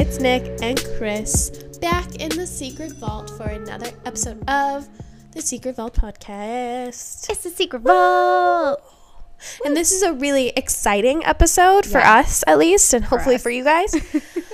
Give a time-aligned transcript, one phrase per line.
[0.00, 4.88] it's Nick and Kris back in the Secret Vault for another episode of
[5.32, 7.28] the Secret Vault podcast.
[7.30, 8.80] It's the secret vault.
[9.64, 12.16] And this is a really exciting episode for Yeah.
[12.18, 13.42] us, at least, and hopefully us.
[13.42, 13.94] for you guys.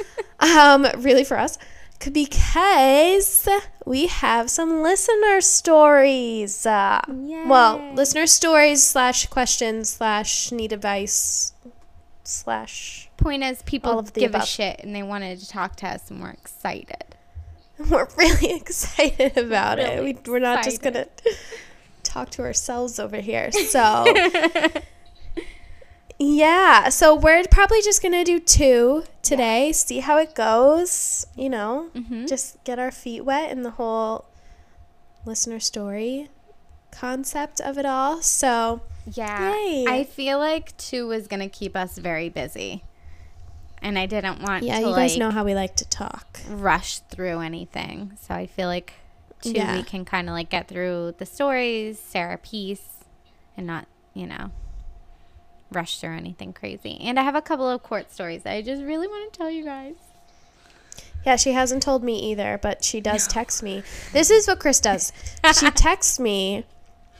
[0.41, 1.59] um, really for us,
[2.01, 3.49] c- because
[3.85, 6.67] we have some listener stories.
[6.67, 7.95] Uh, well, Yay.
[7.95, 11.53] listener stories slash questions slash need advice
[12.25, 13.06] slash.
[13.17, 15.89] Point is, people All of the give a shit and they wanted to talk to
[15.89, 17.05] us, and we're excited.
[17.91, 19.99] We're really excited about it.
[20.01, 21.07] Really We, we're not just gonna
[22.03, 23.51] talk to ourselves over here.
[23.53, 24.05] So.
[26.19, 31.91] Yeah, so we're probably just gonna do two today, see how it goes, you know,
[31.95, 32.27] Mhm.
[32.27, 34.25] just get our feet wet in the whole
[35.27, 36.31] listener story
[36.91, 38.23] concept of it all.
[38.23, 38.81] So,
[39.13, 39.55] Yeah.
[39.55, 39.85] Yay.
[39.87, 42.83] I feel like two is gonna keep us very busy,
[43.87, 46.41] and I didn't want yeah, to you guys like know how we like to talk.
[46.51, 48.19] rush through anything.
[48.21, 48.95] So I feel like
[49.41, 49.77] two Yeah.
[49.77, 53.05] we can kind of like get through the stories, Sarah piece,
[53.57, 54.51] and not you know
[55.71, 56.99] rush through anything crazy.
[57.01, 59.51] And I have a couple of court stories that I just really want to tell
[59.51, 59.95] you guys.
[61.25, 63.83] Yeah, she hasn't told me either, but she does text me.
[64.13, 65.13] This is what Kris does.
[65.59, 66.65] She texts me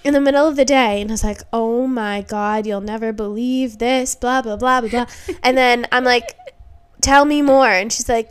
[0.05, 3.79] in the middle of the day and is like, "Oh my god, you'll never believe
[3.79, 5.07] this, blah blah blah blah blah."
[5.45, 6.37] And then I'm like,
[7.07, 8.31] "Tell me more." And she's like,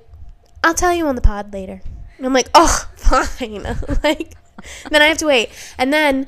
[0.64, 1.82] "I'll tell you on the pod later."
[2.18, 3.64] And I'm like, "Oh, fine."
[4.04, 4.36] like
[4.90, 5.50] then I have to wait.
[5.78, 6.28] And then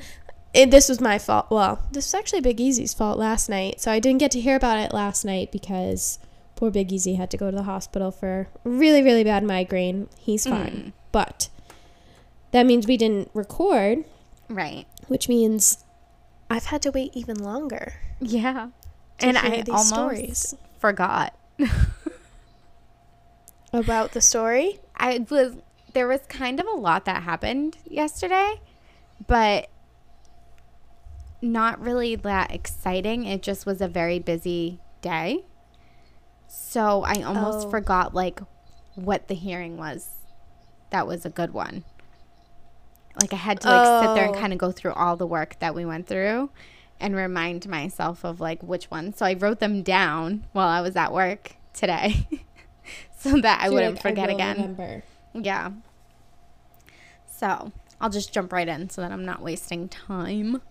[0.54, 1.50] it, this was my fault.
[1.50, 3.80] Well, this was actually Big Easy's fault last night.
[3.80, 6.18] So I didn't get to hear about it last night because
[6.56, 10.08] poor Big Easy had to go to the hospital for really, really bad migraine.
[10.18, 10.50] He's mm.
[10.50, 10.92] fine.
[11.12, 11.48] But
[12.52, 14.04] that means we didn't record,
[14.48, 14.86] Right.
[15.06, 15.84] which means
[16.50, 17.94] I've had to wait even longer.
[18.20, 18.70] Yeah.
[19.20, 20.54] And I these almost stories.
[20.78, 21.34] forgot.
[23.72, 24.80] About the story?
[24.96, 25.56] I was
[25.94, 28.60] there was kind of a lot that happened yesterday,
[29.26, 29.68] but
[31.40, 33.24] not really that exciting.
[33.24, 35.44] It just was a very busy day.
[36.46, 37.70] So I almost Oh.
[37.70, 38.40] forgot like
[38.94, 40.08] what the hearing was.
[40.90, 41.84] That was a good one.
[43.20, 44.38] Like I had to like sit there and Oh.
[44.40, 46.50] kind of go through all the work that we went through
[47.00, 49.18] and remind myself of like which ones.
[49.18, 52.26] So I wrote them down while I was at work today.
[53.20, 54.56] so that I wouldn't forget again.
[54.56, 55.02] Remember.
[55.34, 55.70] Yeah.
[57.26, 60.62] So I'll just jump right in so that I'm not wasting time.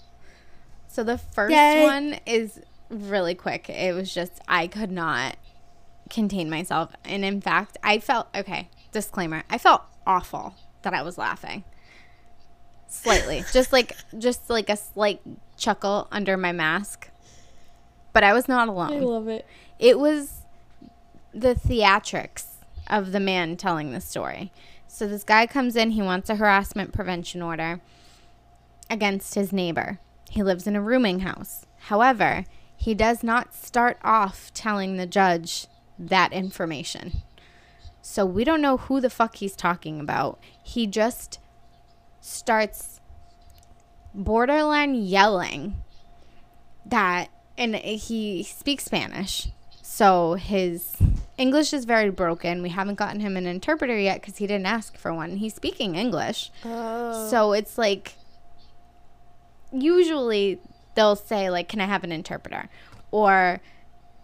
[0.88, 1.84] So the first Yay.
[1.84, 3.70] one is really quick.
[3.70, 5.36] It was just, I could not
[6.10, 6.92] contain myself.
[7.04, 11.66] And in fact, I felt, okay, disclaimer, I felt awful that I was laughing.
[12.88, 13.44] Slightly.
[13.52, 15.20] just like, just like a slight
[15.58, 17.10] chuckle under my mask.
[18.14, 19.46] But I was not alone I love it.
[19.80, 20.37] it was
[21.40, 22.46] the theatrics
[22.88, 24.52] of the man telling the story.
[24.88, 27.82] So this guy comes in, he wants a harassment prevention order
[28.90, 30.00] against his neighbor.
[30.30, 31.66] He lives in a rooming house.
[31.78, 35.68] However, he does not start off telling the judge
[36.00, 37.24] that information.
[38.02, 40.40] So we don't know who the fuck he's talking about.
[40.64, 41.40] He just
[42.22, 43.00] starts
[44.14, 45.76] borderline yelling
[46.86, 49.50] that and he speaks Spanish.
[49.82, 50.96] So his
[51.38, 52.62] English is very broken.
[52.64, 55.38] We haven't gotten him an interpreter yet because he didn't ask for one.
[55.38, 56.52] He's speaking English.
[56.66, 57.30] Oh.
[57.30, 58.14] So it's like
[59.72, 60.60] usually
[60.96, 62.70] they'll say like can I have an interpreter?
[63.12, 63.60] Or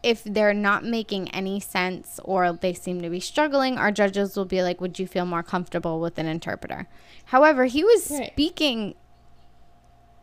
[0.02, 4.46] if they're not making any sense or they seem to be struggling, our judges will
[4.46, 6.88] be like would you feel more comfortable with an interpreter?
[7.26, 8.32] However, he was Right.
[8.34, 8.96] speaking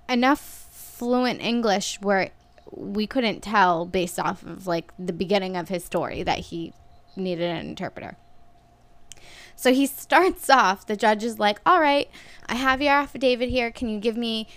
[0.09, 0.41] enough
[0.73, 2.31] fluent English where
[2.71, 6.73] we couldn't tell based off of like the beginning of his story that he
[7.17, 8.17] needed an interpreter.
[9.57, 12.11] So he starts off, the judge is like, All right,
[12.47, 13.71] I have your affidavit here.
[13.71, 14.49] Can you give me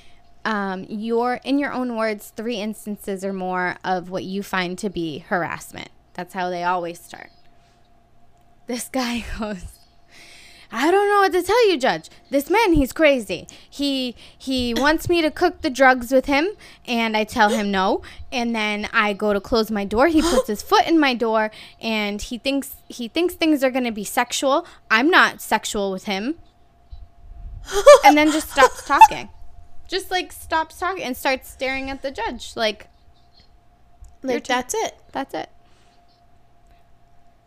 [0.46, 4.90] um, your, in your own words, three instances or more of what you find to
[4.90, 5.90] be harassment?
[6.14, 7.32] That's how they always start.
[8.68, 9.80] This guy goes,
[10.76, 12.10] I don't know what to tell you, Judge.
[12.32, 13.48] This man, he's crazy.
[13.70, 16.48] He he wants me to cook the drugs with him,
[16.88, 18.02] and I tell him no.
[18.32, 20.08] And then I go to close my door.
[20.08, 23.92] He puts his foot in my door, and he thinks he thinks things are gonna
[23.92, 24.66] be sexual.
[24.90, 26.36] I'm not sexual with him.
[28.04, 29.30] And then just stops talking.
[29.88, 32.56] Just like stops talking and starts staring at the judge.
[32.56, 32.88] Like
[34.24, 34.96] like, that's it.
[35.12, 35.50] that's it.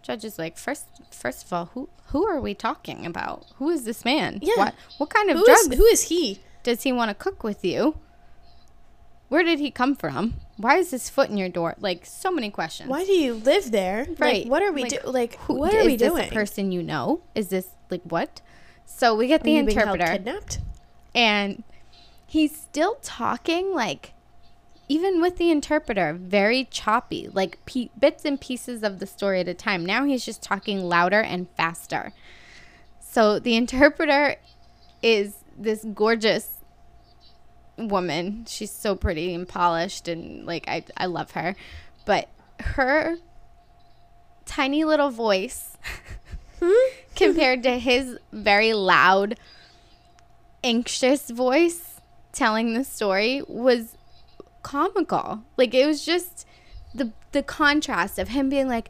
[0.03, 3.45] Judge is like, first, first of all, who who are we talking about?
[3.59, 4.39] Who is this man?
[4.41, 4.55] Yeah.
[4.57, 6.41] What what kind of Who is, drugs who is he?
[6.63, 7.99] does he want to cook with you?
[9.29, 10.35] Where did he come from?
[10.57, 11.75] Why is his foot in your door?
[11.79, 12.89] Like so many questions.
[12.89, 14.07] Why do you live there?
[14.19, 14.45] Right.
[14.45, 15.11] Like, what are we Like, do?
[15.11, 16.29] Like, Who- what are is we this doing?
[16.31, 17.21] a person you know?
[17.35, 18.41] Is this like what?
[18.87, 20.13] So we get the you being held interpreter.
[20.13, 20.61] kidnapped?
[21.15, 21.65] and
[22.27, 24.13] he's still talking like
[24.89, 29.49] even with the interpreter very choppy like pe- bits and pieces of the story at
[29.49, 29.85] a time.
[29.85, 32.13] Now he's just talking louder and faster.
[33.01, 34.37] So the interpreter
[35.03, 36.59] is this gorgeous
[37.77, 38.45] woman.
[38.49, 41.57] She's so pretty and polished and like i, I love her.
[42.05, 42.29] But
[42.61, 43.17] her
[44.45, 45.77] tiny little voice
[46.61, 46.71] hmm?
[47.17, 49.39] compared to his very loud
[50.63, 52.01] anxious voice
[52.33, 53.97] telling the story was
[54.67, 55.45] comical.
[55.57, 56.45] Like it was just
[56.93, 58.89] the the contrast of him being like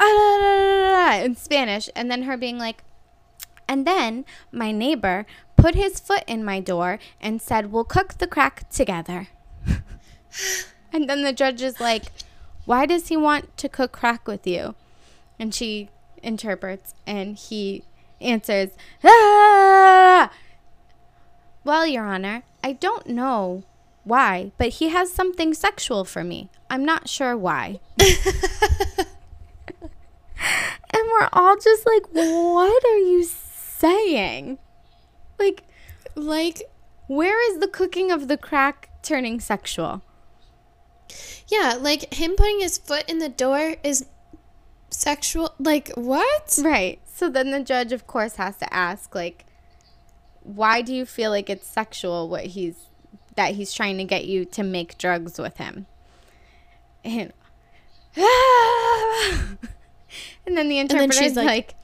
[0.00, 2.82] "Ah, da, da, da, da, da," in Spanish and then her being like
[3.68, 5.24] and then my neighbor
[5.56, 9.28] put his foot in my door and said, "We'll cook the crack together."
[10.92, 12.06] and then the judge is like,
[12.64, 14.74] "Why does he want to cook crack with you?"
[15.38, 15.88] And she
[16.20, 17.84] interprets and he
[18.20, 18.70] answers,
[19.04, 20.32] "Ah!"
[21.62, 23.62] Well, Your Honor, I don't know
[24.04, 26.50] why, but he has something sexual for me.
[26.68, 27.80] I'm not sure why.
[27.98, 29.06] and
[30.92, 34.58] we're all just like, what are you saying?
[35.38, 35.62] Like,
[36.14, 36.62] Like,
[37.06, 40.02] where is the cooking of the crack turning sexual?
[41.48, 44.06] yeah, like him putting his foot in the door is
[44.88, 45.54] sexual.
[45.58, 46.58] Like, what?
[46.62, 47.00] Right.
[47.04, 49.44] So then the judge, of course, has to ask, like,
[50.42, 52.86] why do you feel like it's sexual what he's
[53.36, 55.86] that he's trying to get you to make drugs with him?
[57.04, 57.32] And
[58.16, 59.58] and
[60.46, 61.74] then the interpreter's she's like- like,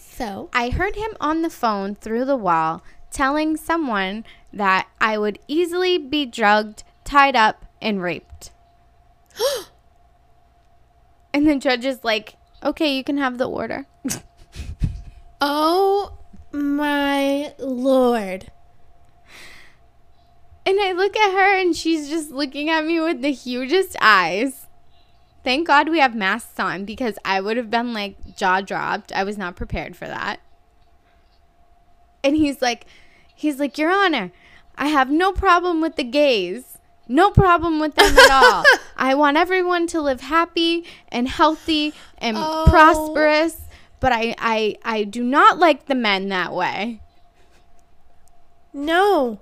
[0.00, 5.38] So, I heard him on the phone through the wall telling someone that I would
[5.46, 8.50] easily be drugged, tied up, and raped.
[11.34, 13.86] and the judge is like, okay, you can have the order.
[15.40, 16.12] oh
[16.52, 18.50] my lord.
[20.76, 24.66] And I look at her and she's just looking at me with the hugest eyes.
[25.44, 29.12] Thank God we have masks on because I would have been like jaw dropped.
[29.12, 30.40] I was not prepared for that.
[32.24, 32.86] And he's like,
[33.36, 34.32] he's like, Your Honor,
[34.76, 36.76] I have no problem with the gays.
[37.06, 38.64] No problem with them at all.
[38.96, 42.64] I want everyone to live happy and healthy and Oh.
[42.66, 43.60] prosperous,
[44.00, 47.00] but I, I I do not like the men that way.
[48.72, 49.38] No.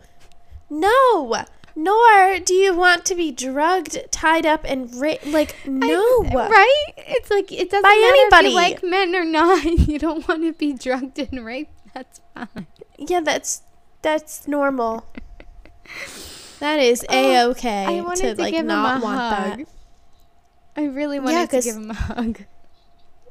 [0.80, 1.44] No.
[1.74, 6.22] Nor do you want to be drugged, tied up, and ra- like no.
[6.24, 6.84] right?
[6.98, 8.48] It's like it doesn't By matter if anybody.
[8.50, 9.64] you like men or not.
[9.88, 11.72] You don't want to be drugged and raped.
[11.94, 12.66] That's fine.
[12.98, 13.62] Yeah, that's
[14.02, 15.06] that's normal.
[16.60, 19.18] That is a okay Oh, I wanted to to, like give not him a want
[19.18, 19.58] hug.
[19.58, 19.68] that.
[20.76, 22.44] I really wanted Yeah, to give him a hug.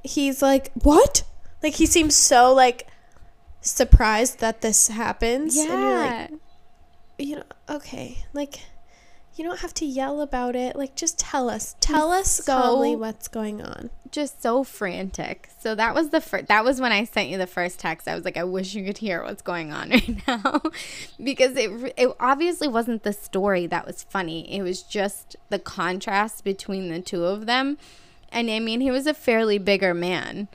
[0.03, 1.23] He's like, "What?"
[1.63, 2.87] Like he seems so like
[3.61, 5.55] surprised that this happens.
[5.57, 6.37] And you're like, Yeah.
[7.21, 8.59] You know, okay, like
[9.35, 10.75] you don't have to yell about it.
[10.75, 11.75] Like just tell us.
[11.79, 13.89] Tell us so- calmly what's going on.
[14.11, 15.49] Just so frantic.
[15.59, 16.47] So that was the first.
[16.47, 18.09] That was when I sent you the first text.
[18.09, 20.61] I was like, I wish you could hear what's going on right now,
[21.23, 24.53] because it it obviously wasn't the story that was funny.
[24.53, 27.77] It was just the contrast between the two of them.
[28.33, 30.49] And I mean, he was a fairly bigger man,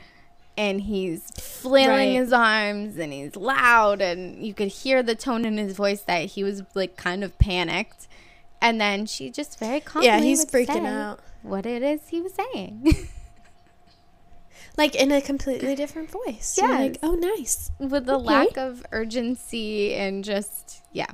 [0.57, 2.15] and he's flailing Right.
[2.23, 6.27] his arms, and he's loud, and you could hear the tone in his voice that
[6.31, 8.09] he was like kind of panicked.
[8.61, 11.21] And then she just very calmly Yeah, he's freaking out.
[11.43, 12.95] What it is he was saying.
[14.77, 16.59] Like in a completely different voice.
[16.61, 18.25] You're like, "Oh, nice." with the Okay.
[18.25, 21.07] lack of urgency and just yeah.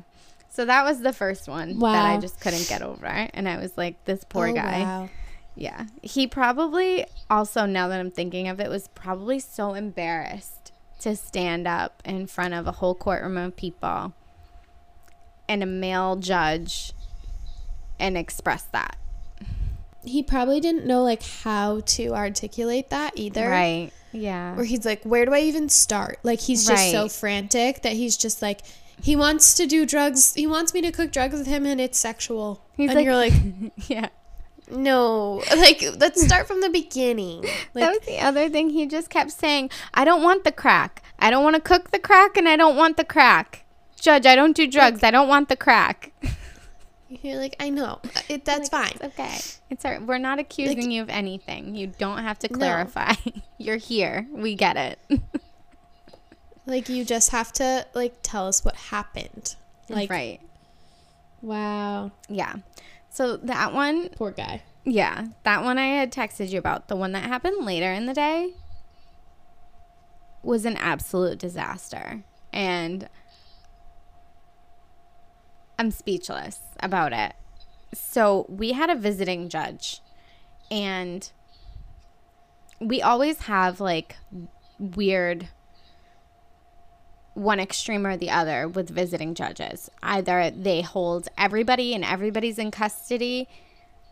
[0.50, 3.76] So that was the first one that I just couldn't get over, and I was
[3.78, 4.80] like, this poor Oh, guy.
[4.82, 5.10] wow.
[5.54, 11.14] Yeah, he probably also now that I'm thinking of it was probably so embarrassed to
[11.16, 14.14] stand up in front of a whole courtroom of people
[15.48, 16.92] and a male judge
[17.98, 18.96] and express that.
[20.04, 23.48] He probably didn't know like how to articulate that either.
[23.48, 23.90] Right.
[24.12, 24.56] Yeah.
[24.56, 28.16] Where he's like, "Where do I even start?" Like he's just so frantic that he's
[28.16, 28.62] just like
[29.00, 30.34] he wants to do drugs.
[30.34, 32.64] He wants me to cook drugs with him and it's sexual.
[32.76, 33.32] He's and like- you're like,
[33.88, 34.08] yeah.
[34.72, 37.42] "No." Like let's start from the beginning.
[37.74, 38.70] that was the other thing.
[38.70, 41.02] He just kept saying, I don't want the crack.
[41.18, 43.64] I don't want to cook the crack and I don't want the crack.
[44.00, 45.02] Judge, I don't do drugs.
[45.04, 46.12] I don't want the crack.
[47.08, 48.00] you're like, "I know.
[48.28, 49.38] It, that's Like, fine." It's okay.
[49.70, 50.02] It's all right.
[50.02, 51.74] We're not accusing you of anything.
[51.76, 52.58] You don't have to No.
[52.58, 53.14] clarify.
[53.58, 54.26] You're here.
[54.32, 54.98] We get it.
[56.66, 59.54] Like you just have to like tell us what happened.
[59.88, 60.40] Like right.
[61.42, 62.12] wow.
[62.28, 62.54] Yeah.
[63.12, 64.62] So that one, Poor guy.
[64.84, 66.88] yeah, that one I had texted you about.
[66.88, 68.54] The one that happened later in the day
[70.42, 72.24] was an absolute disaster.
[72.52, 73.08] And
[75.78, 77.34] I'm speechless about it.
[77.94, 80.00] So we had a visiting judge,
[80.70, 81.30] and
[82.80, 84.16] we always have like
[84.78, 85.48] weird
[87.34, 89.90] one extreme or the other with visiting judges.
[90.02, 93.48] Either they hold everybody and everybody's in custody,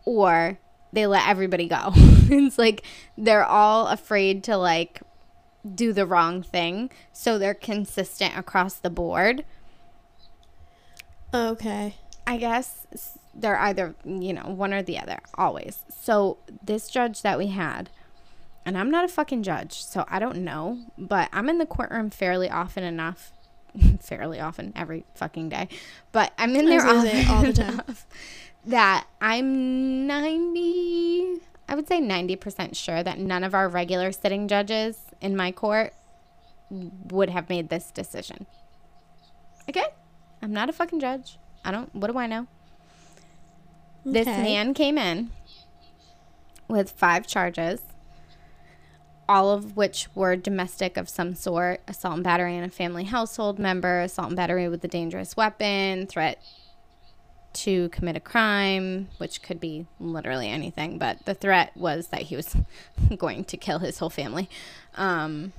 [0.04, 0.58] or
[0.92, 1.92] they let everybody go.
[1.94, 2.84] it's like
[3.16, 5.02] they're all afraid to like
[5.74, 9.44] do the wrong thing, so they're consistent across the board.
[11.32, 11.96] Okay.
[12.26, 12.86] I guess
[13.34, 15.84] they're either, you know, one or the other, always.
[16.00, 17.90] So, this judge that we had,
[18.70, 22.08] and I'm not a fucking judge, so I don't know, but I'm in the courtroom
[22.08, 23.32] fairly often enough.
[24.00, 25.68] fairly often, every fucking day.
[26.12, 27.72] But I'm in there often all the time.
[27.72, 28.06] enough
[28.64, 34.98] that I'm 90, I would say 90% sure that none of our regular sitting judges
[35.20, 35.92] in my court
[36.70, 38.46] would have made this decision.
[39.68, 39.86] Okay?
[40.42, 41.40] I'm not a fucking judge.
[41.64, 42.46] I don't, what do I know?
[44.04, 45.32] This man came in
[46.68, 47.80] with five charges,
[49.30, 53.60] all of which were domestic of some sort assault and battery in a family household
[53.60, 56.42] member, assault and battery with a dangerous weapon, threat
[57.52, 62.34] to commit a crime, which could be literally anything, but the threat was that he
[62.34, 62.56] was
[63.18, 64.50] going to kill his whole family.
[64.96, 65.52] Um,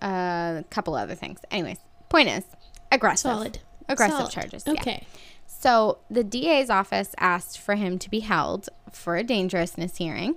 [0.00, 1.38] a couple other things.
[1.48, 1.78] Anyways,
[2.08, 2.44] point is
[2.90, 3.30] aggressive.
[3.30, 3.58] Solid.
[3.88, 4.32] Aggressive Solid.
[4.32, 4.64] charges.
[4.66, 4.72] yeah.
[4.72, 5.06] Okay.
[5.46, 10.34] So the DA's office asked for him to be held for a dangerousness hearing.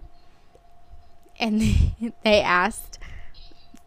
[1.39, 1.61] And
[2.23, 2.99] they asked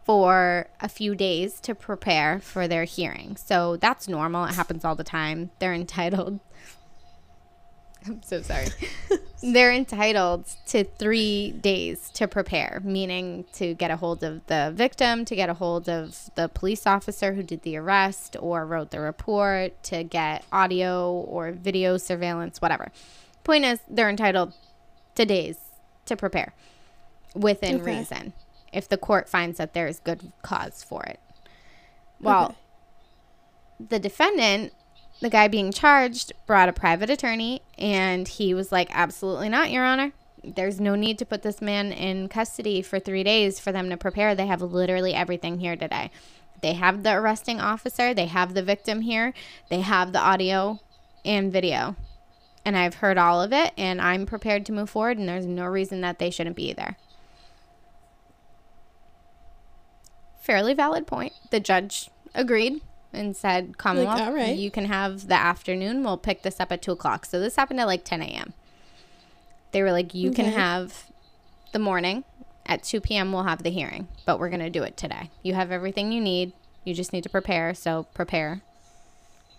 [0.09, 3.37] for a few days to prepare for their hearing.
[3.37, 4.47] So that's normal.
[4.47, 5.51] It happens all the time.
[5.59, 6.41] They're entitled.
[8.07, 8.69] I'm so sorry.
[9.43, 15.27] They're entitled to three days to prepare, meaning to get a hold of the victim,
[15.27, 19.01] to get a hold of the police officer who did the arrest or wrote the
[19.01, 22.91] report, to get audio or video surveillance, whatever.
[23.45, 24.55] Point is, they're entitled
[25.17, 25.59] to days
[26.07, 26.55] to prepare
[27.35, 27.99] within Okay.
[27.99, 28.33] reason
[28.73, 31.21] if the court finds that there is good cause for it.
[32.21, 32.55] Well, Okay.
[33.89, 34.73] the defendant,
[35.21, 39.85] the guy being charged, brought a private attorney and he was like, Absolutely not, Your
[39.85, 40.13] Honor.
[40.45, 43.97] There's no need to put this man in custody for three days for them to
[43.97, 44.35] prepare.
[44.35, 46.11] They have literally everything here today.
[46.61, 49.33] They have the arresting officer, they have the victim here,
[49.69, 50.81] they have the audio
[51.25, 51.97] and video.
[52.65, 55.65] And I've heard all of it, and I'm prepared to move forward, and there's no
[55.65, 56.99] reason that they shouldn't be there.
[60.49, 61.35] Fairly valid point.
[61.51, 62.81] The judge agreed
[63.13, 64.57] and said, Commonwealth, right.
[64.57, 66.03] you can have the afternoon.
[66.03, 67.27] We'll pick this up at 2 o'clock.
[67.27, 68.55] So this happened at like 10 a.m.
[69.73, 71.05] They were like, You can have
[71.73, 72.25] the morning.
[72.65, 75.31] At 2 p.m., we'll have the hearing, but we're going to do it today.
[75.43, 76.53] You have everything you need.
[76.85, 77.75] You just need to prepare.
[77.75, 78.63] So prepare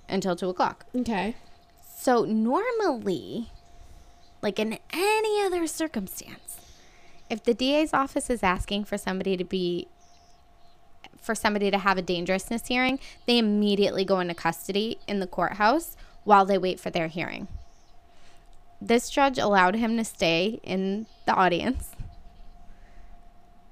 [0.08, 0.88] until 2 o'clock.
[0.96, 1.36] Okay.
[1.96, 3.52] So normally,
[4.42, 6.58] like in any other circumstance,
[7.30, 9.88] if the DA's office is asking for somebody to be
[11.22, 15.96] for somebody to have a dangerousness hearing, they immediately go into custody in the courthouse
[16.24, 17.48] while they wait for their hearing.
[18.82, 21.92] This judge allowed him to stay in the audience,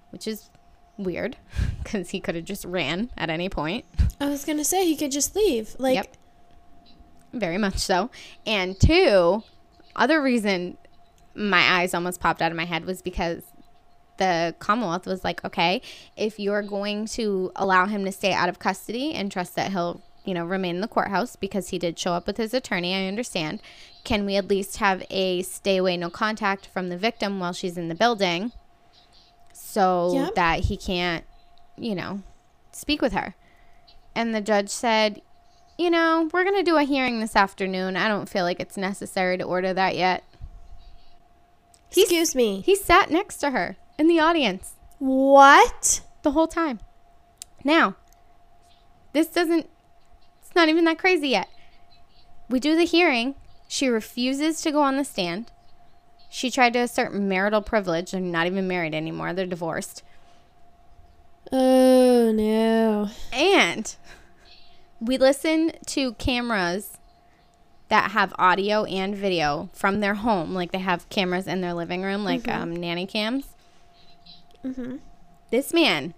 [0.09, 0.49] which is
[0.97, 1.37] weird
[1.83, 3.85] because he could have just ran at any point.
[4.19, 5.75] I was gonna say he could just leave.
[5.79, 6.17] Like, Yep.
[7.33, 8.09] Very much so.
[8.45, 9.43] And two,
[9.95, 10.77] other reason
[11.35, 13.43] my eyes almost popped out of my head was because
[14.17, 15.81] the Commonwealth was like, okay,
[16.15, 20.01] if you're going to allow him to stay out of custody and trust that he'll,
[20.25, 23.07] you know, remain in the courthouse because he did show up with his attorney, I
[23.07, 23.61] understand.
[24.03, 27.77] Can we at least have a stay away, no contact from the victim while she's
[27.77, 28.51] in the building
[29.53, 30.35] so Yep.
[30.35, 31.23] that he can't,
[31.77, 32.21] you know,
[32.71, 33.35] speak with her?
[34.15, 35.21] And the judge said,
[35.77, 37.95] you know, we're going to do a hearing this afternoon.
[37.95, 40.23] I don't feel like it's necessary to order that yet.
[41.89, 42.61] He's- excuse me.
[42.61, 46.01] He sat next to her in the audience What?
[46.23, 46.79] the whole time.
[47.63, 47.95] Now,
[49.13, 49.67] this doesn't,
[50.41, 51.47] it's not even that crazy yet.
[52.49, 53.35] We do the hearing.
[53.67, 55.51] She refuses to go on the stand.
[56.29, 58.11] She tried to assert marital privilege.
[58.11, 60.03] They're not even married anymore, they're divorced.
[61.51, 63.09] Oh no.
[63.31, 63.95] And
[64.99, 66.97] we listen to cameras
[67.89, 70.53] that have audio and video from their home.
[70.53, 73.47] Like they have cameras in their living room, like um, nanny cams.
[74.65, 74.97] Mm-hmm.
[75.51, 76.13] This man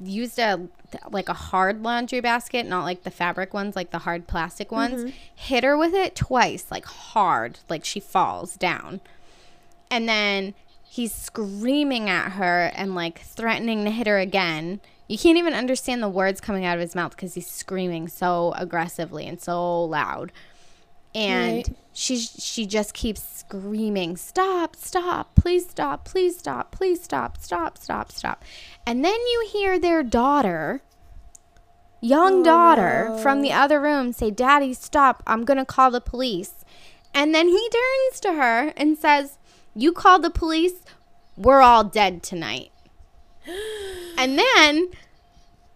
[0.00, 0.68] used a
[1.10, 5.12] like a hard laundry basket, not like the fabric ones, like the hard plastic ones.
[5.34, 9.00] Hit her with it twice, like hard, like she falls down.
[9.90, 14.80] And then he's screaming at her and like threatening to hit her again.
[15.08, 18.54] You can't even understand the words coming out of his mouth because he's screaming so
[18.56, 20.32] aggressively and so loud.
[21.14, 21.76] And Right.
[21.92, 28.10] she she just keeps screaming, "Stop, stop, please stop, please stop, please stop, stop, stop,
[28.10, 28.42] stop."
[28.86, 30.82] And then you hear their daughter,
[32.00, 35.22] young oh, daughter from the other room say, "Daddy, stop.
[35.26, 36.64] I'm going to call the police."
[37.14, 39.38] And then he turns to her and says,
[39.74, 40.82] "You call the police?
[41.36, 42.72] We're all dead tonight."
[44.18, 44.88] and then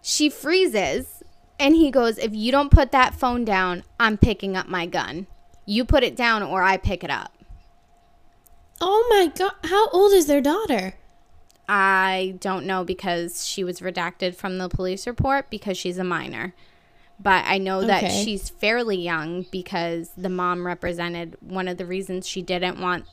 [0.02, 1.17] she freezes
[1.58, 5.26] and he goes, If you don't put that phone down, I'm picking up my gun.
[5.66, 7.32] You put it down or I pick it up.
[8.80, 9.52] Oh my god!
[9.64, 10.94] How old is their daughter?
[11.68, 16.54] I don't know because she was redacted from the police report because she's a minor.
[17.20, 18.24] But I know that Okay.
[18.24, 23.04] she's fairly young because the mom represented one of the reasons she didn't want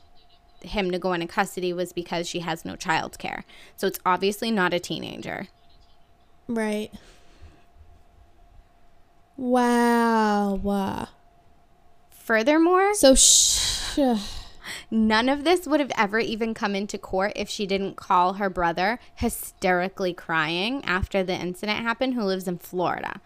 [0.62, 3.44] him to go into custody was because she has no child care.
[3.76, 5.48] So it's obviously not a teenager.
[6.48, 6.92] Right.
[9.36, 11.08] Wow.
[12.10, 13.98] Furthermore, So sh-
[14.90, 18.50] None of this would have ever even come into court if she didn't call her
[18.50, 23.20] brother hysterically crying after the incident happened, who lives in Florida.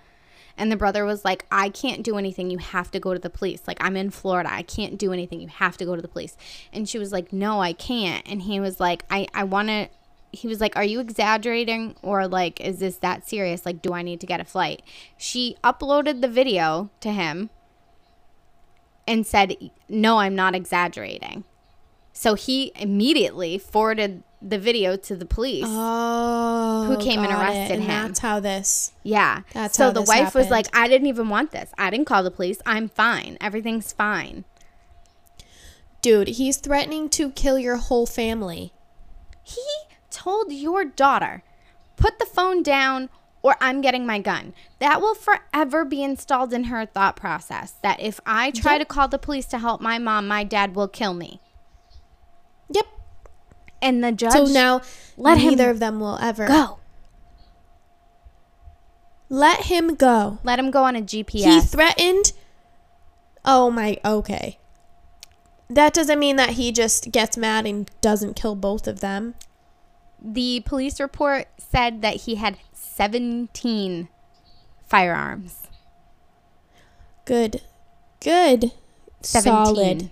[0.57, 2.51] And the brother was like, I can't do anything.
[2.51, 3.63] You have to go to the police.
[3.67, 4.53] Like, I'm in Florida.
[4.53, 5.41] I can't do anything.
[5.41, 6.37] You have to go to the police.
[6.73, 8.27] And she was like, No, I can't.
[8.29, 9.89] And he was like, I, I want to.
[10.33, 11.97] He was like, Are you exaggerating?
[12.03, 13.67] Or like, is this that serious?
[13.67, 14.83] Like, do I need to get a flight?
[15.17, 17.51] She uploaded the video to him
[19.07, 19.57] and said,
[19.89, 21.45] No, I'm not exaggerating.
[22.13, 25.67] So he immediately forwarded the video to the police.
[25.69, 27.89] oh, Who came and arrested And him.
[27.89, 28.93] That's how this.
[29.03, 29.43] yeah.
[29.53, 31.71] That's so how the wife was like, I didn't even want this.
[31.77, 32.59] I didn't call the police.
[32.65, 33.37] I'm fine.
[33.41, 34.45] Everything's fine.
[36.03, 38.73] Dude, he's threatening to kill your whole family.
[39.43, 39.63] He
[40.21, 41.43] told your daughter,
[41.97, 43.09] put the phone down
[43.43, 44.53] or I'm getting my gun.
[44.79, 48.81] That will forever be installed in her thought process that if I try Yep.
[48.81, 51.41] to call the police to help my mom, my dad will kill me.
[52.69, 52.87] Yep.
[53.81, 54.83] And the judge So now,
[55.17, 56.79] let him neither of them will ever go.
[59.31, 60.39] Let him go.
[60.43, 61.45] Let him go on a GPS.
[61.45, 62.33] He threatened.
[63.45, 63.97] Oh my.
[64.05, 64.59] Okay.
[65.71, 69.35] That doesn't mean that he just gets mad and doesn't kill both of them.
[70.23, 74.09] The police report said that he had 17
[74.87, 75.69] firearms.
[77.25, 77.63] Good.
[78.21, 78.73] Good.
[79.23, 79.65] 17.
[79.65, 80.11] Solid.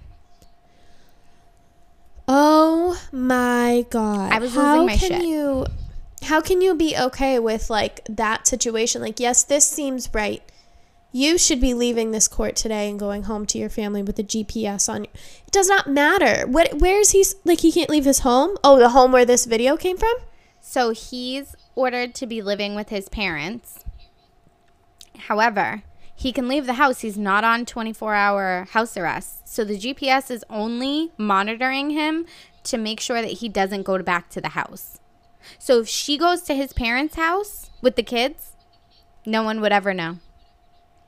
[2.26, 4.32] Oh my god.
[4.32, 5.28] I was how losing my can shit.
[5.28, 5.66] you
[6.22, 9.00] how can you be okay with like that situation?
[9.00, 10.42] Like yes, this seems right.
[11.10, 14.22] You should be leaving this court today and going home to your family with a
[14.22, 15.04] GPS on.
[15.04, 16.46] It does not matter.
[16.46, 18.58] What where is he like he can't leave his home?
[18.62, 20.14] Oh, the home where this video came from?
[20.60, 23.84] So he's ordered to be living with his parents.
[25.16, 25.82] However,
[26.14, 27.00] he can leave the house.
[27.00, 29.48] He's not on 24 hour house arrest.
[29.48, 32.26] So the GPS is only monitoring him
[32.64, 34.98] to make sure that he doesn't go back to the house.
[35.58, 38.56] So if she goes to his parents' house with the kids,
[39.24, 40.18] no one would ever know.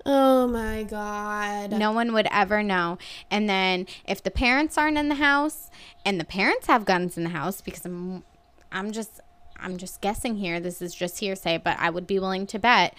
[0.06, 1.72] Oh my god.
[1.72, 2.98] No one would ever know.
[3.30, 5.70] And then if the parents aren't in the house
[6.04, 8.24] and the parents have guns in the house, because I'm,
[8.72, 9.20] I'm just,
[9.58, 10.58] I'm just guessing here.
[10.60, 12.94] This is just hearsay, but I would be willing to bet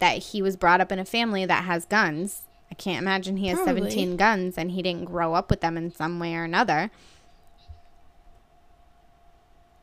[0.00, 2.42] that he was brought up in a family that has guns.
[2.70, 3.90] I can't imagine he has Probably.
[3.90, 6.90] 17 guns and he didn't grow up with them in some way or another.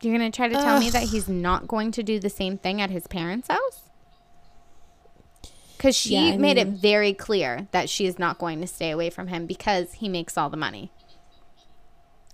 [0.02, 2.58] You're going to try to tell me that he's not going to do the same
[2.58, 3.90] thing at his parents' house?
[5.81, 9.09] Because she Yeah, made it very clear that she is not going to stay away
[9.09, 10.91] from him because he makes all the money.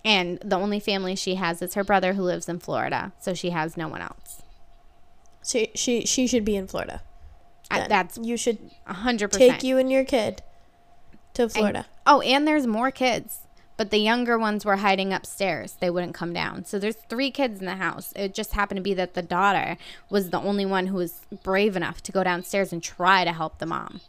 [0.03, 3.13] And the only family she has is her brother who lives in Florida.
[3.21, 4.41] So she has no one else.
[5.45, 7.01] She she she should be in Florida.
[7.71, 9.31] I, that's you should 100%.
[9.31, 10.41] take you and your kid
[11.36, 11.86] to Florida.
[12.05, 13.46] Oh, and there's more kids.
[13.78, 15.78] But the younger ones were hiding upstairs.
[15.80, 16.66] They wouldn't come down.
[16.66, 18.12] So there's three kids in the house.
[18.16, 19.78] It just happened to be that the daughter
[20.10, 23.60] was the only one who was brave enough to go downstairs and try to help
[23.60, 24.02] the mom.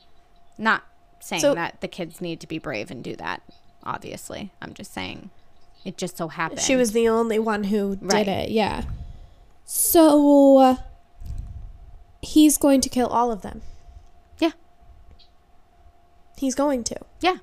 [0.57, 0.85] Not
[1.21, 3.43] saying So- that the kids need to be brave and do that,
[3.85, 4.51] obviously.
[4.63, 5.29] I'm just saying
[5.85, 6.61] it just so happened.
[6.61, 8.25] She was the only one who Right.
[8.25, 8.51] did it.
[8.51, 8.85] Yeah.
[9.67, 10.77] So uh,
[12.23, 13.61] he's going to kill all of them.
[14.39, 14.53] Yeah.
[16.39, 16.97] He's going to.
[17.21, 17.37] Yeah.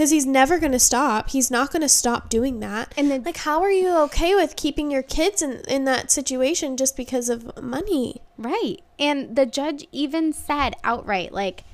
[0.00, 1.28] Because he's never going to stop.
[1.28, 2.94] He's not going to stop doing that.
[2.96, 6.78] And then, like, how are you okay with keeping your kids in, in that situation
[6.78, 8.22] just because of money?
[8.38, 8.76] Right.
[8.98, 11.64] And the judge even said outright, like,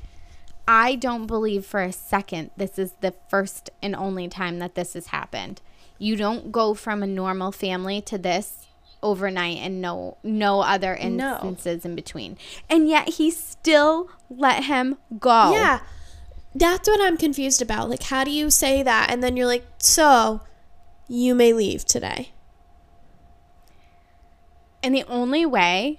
[0.67, 4.95] I don't believe for a second this is the first and only time that this
[4.95, 5.63] has happened.
[5.97, 8.67] You don't go from a normal family to this
[9.05, 11.35] overnight and no no other No.
[11.35, 12.39] instances in between.
[12.69, 15.53] And yet he still let him go.
[15.53, 15.79] Yeah.
[16.59, 17.91] That's what I'm confused about.
[17.91, 19.11] Like, how do you say that?
[19.11, 20.41] And then you're like, so
[21.09, 22.31] you may leave today.
[24.83, 25.99] And the only way,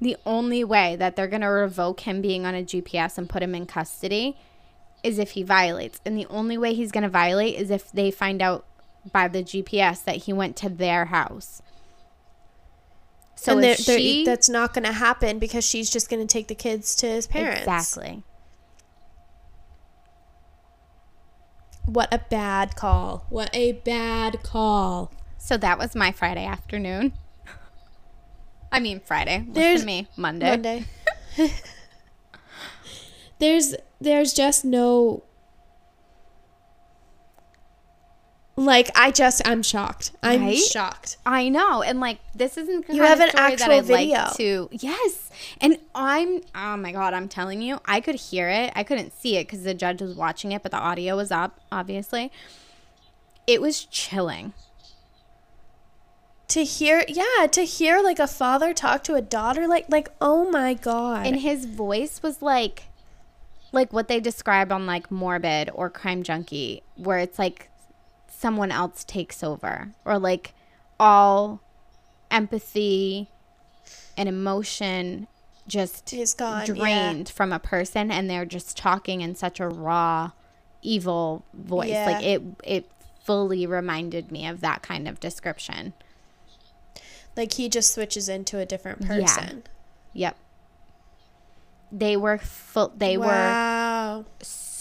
[0.00, 3.42] the only way that they're going to revoke him being on a GPS and put
[3.42, 4.36] him in custody
[5.02, 6.00] is if he violates.
[6.04, 8.66] And the only way he's going to violate is if they find out
[9.12, 11.62] by the GPS that he went to their house.
[13.36, 16.54] So they're- they're- that's not going to happen because she's just going to take the
[16.54, 17.60] kids to his parents.
[17.60, 18.22] exactly.
[21.86, 23.26] What a bad call.
[23.28, 25.12] What a bad call.
[25.38, 27.12] So that was my Friday afternoon.
[28.72, 29.38] I mean Friday.
[29.40, 30.08] Listen There's- to me.
[30.16, 30.50] Monday.
[30.50, 30.84] Monday.
[33.38, 35.22] there's there's just no
[38.56, 40.12] like I just I'm shocked.
[40.22, 40.56] I'm Right?
[40.58, 41.16] shocked.
[41.26, 44.18] I know, and like this isn't You have an actual video.
[44.20, 44.68] like to.
[44.72, 46.40] Yes, and I'm.
[46.54, 48.72] Oh my god, I'm telling you, I could hear it.
[48.76, 51.58] I couldn't see it because the judge was watching it, but the audio was up.
[51.72, 52.30] Obviously,
[53.46, 54.52] it was chilling.
[56.48, 60.48] To hear yeah, to hear like a father talk to a daughter like like oh
[60.50, 61.26] my god.
[61.26, 62.84] And his voice was like,
[63.72, 67.70] like what they describe on like Morbid or Crime Junkie, where it's like
[68.44, 70.52] someone else takes over, or like
[71.00, 71.62] all
[72.30, 73.28] empathy
[74.18, 75.26] and emotion
[75.66, 76.74] just Is gone, yeah.
[76.74, 80.32] drained from a person, and they're just talking in such a raw,
[80.82, 81.88] evil voice.
[81.88, 82.04] Yeah.
[82.06, 82.90] Like it, it
[83.24, 85.94] fully reminded me of that kind of description.
[87.36, 89.20] like he just switches into a different Yeah.
[89.20, 89.62] person.
[90.12, 90.36] Yep.
[91.90, 92.92] They were full.
[92.94, 93.26] They were.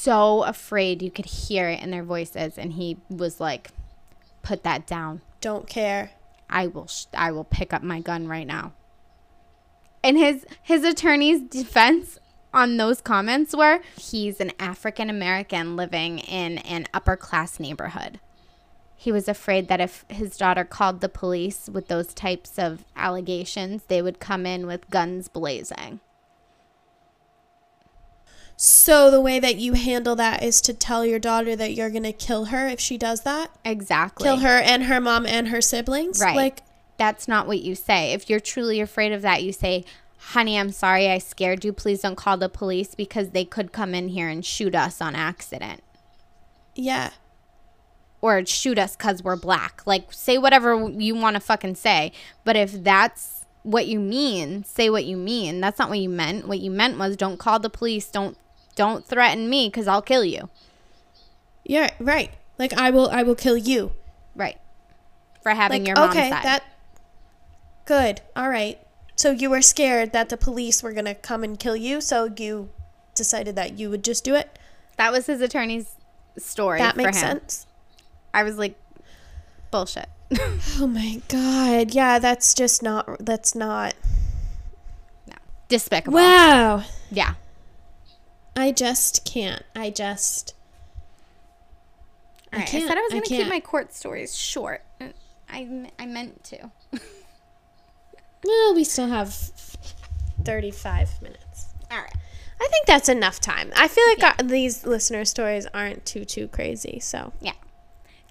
[0.03, 3.69] So afraid you could hear it in their voices and he was like
[4.41, 5.21] put that down.
[5.39, 6.11] Don't care.
[6.49, 8.73] i will sh- i will pick up my gun right now.
[10.03, 12.19] And his his attorney's defense
[12.53, 18.19] on those comments were he's an african american living in an upper class neighborhood.
[18.97, 23.83] He was afraid that if his daughter called the police with those types of allegations
[23.87, 26.01] they would come in with guns blazing
[28.55, 32.03] So the way that you handle that is to tell your daughter that you're going
[32.03, 33.51] to kill her if she does that?
[33.65, 36.19] exactly Kill her and her mom and her siblings?
[36.19, 36.35] Right.
[36.35, 36.61] Like
[36.97, 38.13] that's not what you say.
[38.13, 39.83] If you're truly afraid of that, you say,
[40.17, 41.73] honey, I'm sorry I scared you.
[41.73, 45.15] Please don't call the police because they could come in here and shoot us on
[45.15, 45.83] accident
[46.75, 47.11] yeah.
[48.21, 49.81] or shoot us because we're black.
[49.85, 52.11] Like, say whatever you want to fucking say.
[52.43, 55.59] But if that's what you mean, say what you mean.
[55.61, 56.47] That's not what you meant.
[56.47, 58.09] What you meant was don't call the police.
[58.09, 58.37] Don't
[58.75, 60.49] don't threaten me because I'll kill you.
[61.63, 62.31] Yeah, right.
[62.59, 63.93] Like I will I will kill you.
[64.35, 64.57] Right.
[65.41, 66.43] For having Like your mom's okay, side.
[66.45, 66.63] that
[67.85, 68.21] Good.
[68.35, 68.79] All right.
[69.15, 72.33] So you were scared that the police were going to come and kill you, so
[72.37, 72.69] you
[73.13, 74.57] decided that you would just do it?
[74.97, 75.95] that was his attorney's
[76.37, 76.79] story.
[76.79, 77.65] That makes sense.
[78.33, 78.75] I was like,
[79.71, 80.07] bullshit.
[80.79, 81.93] Oh my god.
[81.93, 83.93] Yeah, that's just not that's not
[85.27, 85.35] no.
[85.69, 86.15] Despicable.
[86.15, 86.83] Wow.
[87.11, 87.35] Yeah.
[88.55, 89.63] I just can't.
[89.75, 90.53] I just
[92.51, 92.67] All right.
[92.67, 94.83] I, can't- said I was going to keep my court stories short.
[95.49, 96.71] I, I meant to.
[98.45, 99.33] Well, we still have
[100.43, 101.67] 35 minutes.
[101.89, 102.13] All right.
[102.59, 103.71] I think that's enough time.
[103.75, 106.99] I feel like our, these listener stories aren't too too crazy.
[106.99, 107.53] So, Yeah.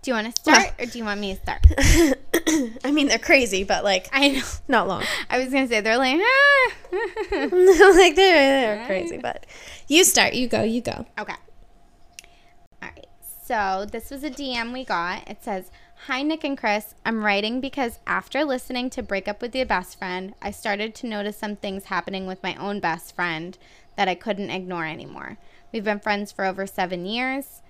[0.03, 1.65] Do you want to start or do you want me to start?
[2.85, 4.43] I mean, they're crazy, but like I know.
[4.67, 5.05] not long.
[5.31, 6.73] I was going to say, they're like, ah.
[6.93, 9.47] like they're they're crazy, but
[9.87, 10.35] you start.
[10.35, 10.63] You go.
[10.65, 11.07] You go.
[11.19, 11.35] Okay.
[12.83, 13.07] All right.
[13.47, 15.29] So this was a DM we got.
[15.31, 15.71] It says,
[16.07, 16.97] Hi, Nick and Kris.
[17.07, 21.07] I'm writing because after listening to Break Up with Your Best Friend, I started to
[21.07, 23.57] notice some things happening with my own best friend
[23.95, 25.39] that I couldn't ignore anymore.
[25.73, 27.63] We've been friends for over seven years,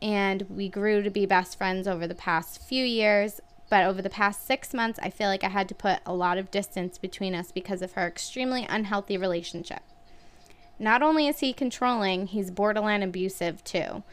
[0.00, 3.40] and we grew to be best friends over the past few years.
[3.70, 6.38] But over the past six months, I feel like I had to put a lot
[6.38, 9.82] of distance between us because of her extremely unhealthy relationship.
[10.78, 14.04] Not only is he controlling, he's borderline abusive too.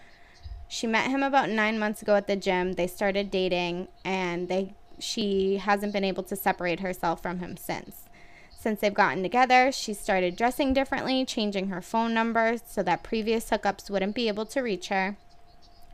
[0.67, 2.73] She met him about nine months ago at the gym.
[2.73, 8.05] They started dating, and they she hasn't been able to separate herself from him since.
[8.57, 13.49] Since they've gotten together, she started dressing differently, changing her phone number so that previous
[13.51, 15.17] hookups wouldn't be able to reach her.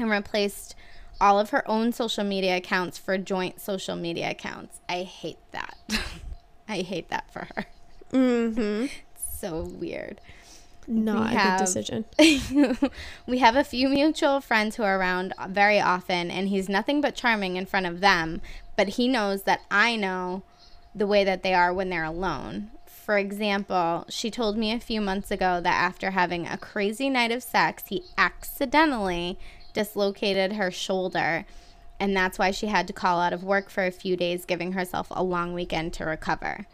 [0.01, 0.75] And replaced
[1.19, 4.79] all of her own social media accounts for joint social media accounts.
[4.89, 5.77] I hate that.
[6.67, 7.65] I hate that for her.
[8.11, 8.87] Mm-hmm.
[9.39, 10.19] So weird.
[10.87, 12.05] Not We a have- good decision.
[13.27, 17.15] we have a few mutual friends who are around very often, and he's nothing but
[17.15, 18.41] charming in front of them.
[18.75, 20.41] But he knows that I know
[20.95, 22.71] the way that they are when they're alone.
[22.85, 27.31] For example, she told me a few months ago that after having a crazy night
[27.31, 29.37] of sex, he accidentally
[29.73, 31.45] dislocated her shoulder.
[31.99, 34.71] And that's why she had to call out of work for a few days, giving
[34.71, 36.65] herself a long weekend to recover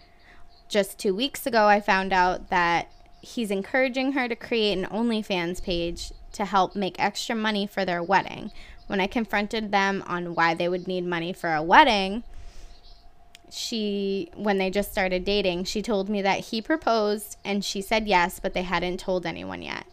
[0.70, 5.64] just two weeks ago, I found out that he's encouraging her to create an OnlyFans
[5.64, 8.52] page to help make extra money for their wedding.
[8.88, 12.24] When I confronted them on why they would need money for a wedding,
[13.50, 18.08] she, when they just started dating, she told me that he proposed and she said
[18.08, 19.86] yes, but they hadn't told anyone yet.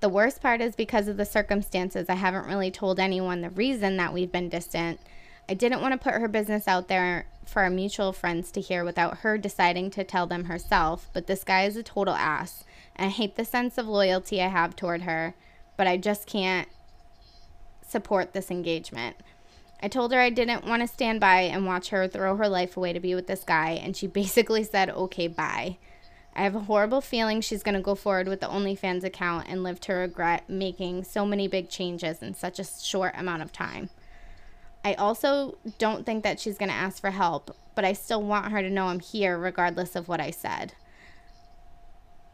[0.00, 3.98] The worst part is because of the circumstances, I haven't really told anyone the reason
[3.98, 4.98] that we've been distant.
[5.46, 8.82] I didn't want to put her business out there for our mutual friends to hear
[8.82, 12.64] without her deciding to tell them herself, but this guy is a total ass.
[12.96, 15.34] And I hate the sense of loyalty I have toward her,
[15.76, 16.68] but I just can't
[17.86, 19.16] support this engagement.
[19.82, 22.76] I told her I didn't want to stand by and watch her throw her life
[22.76, 25.76] away to be with this guy, and she basically said, okay, bye.
[26.34, 29.62] I have a horrible feeling she's going to go forward with the OnlyFans account and
[29.62, 33.90] live to regret making so many big changes in such a short amount of time.
[34.84, 38.52] I also don't think that she's going to ask for help, but I still want
[38.52, 40.72] her to know I'm here regardless of what I said.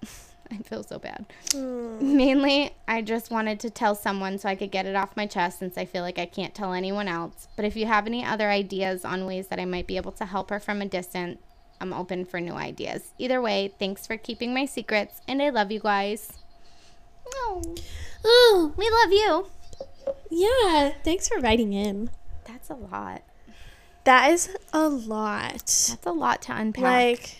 [0.50, 1.26] I feel so bad.
[1.52, 2.16] Hmm.
[2.16, 5.58] Mainly, I just wanted to tell someone so I could get it off my chest
[5.58, 7.48] since I feel like I can't tell anyone else.
[7.56, 10.26] But if you have any other ideas on ways that I might be able to
[10.26, 11.40] help her from a distance,
[11.80, 13.12] I'm open for new ideas.
[13.18, 16.32] Either way, thanks for keeping my secrets, and I love you guys.
[17.34, 17.74] Oh,
[18.24, 19.46] Oh, we love you.
[20.30, 20.92] yeah.
[21.04, 22.10] Thanks for writing in.
[22.44, 23.22] That's a lot.
[24.04, 25.52] That is a lot.
[25.52, 26.82] That's a lot to unpack.
[26.82, 27.36] Like.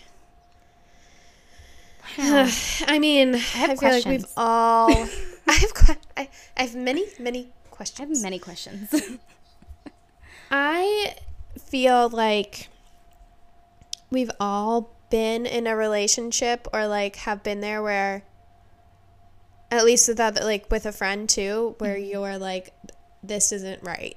[2.17, 4.89] I mean, I, have feel like we've all.
[5.47, 8.23] I have que- I, I have many, many questions.
[8.23, 8.91] I questions.
[8.91, 9.19] have many questions.
[10.51, 11.15] I
[11.59, 12.69] feel like
[14.09, 18.23] we've all been in a relationship or like have been there where
[19.71, 22.09] at least with that like with a friend too where mm-hmm.
[22.11, 22.73] you're like
[23.23, 24.15] this isn't right.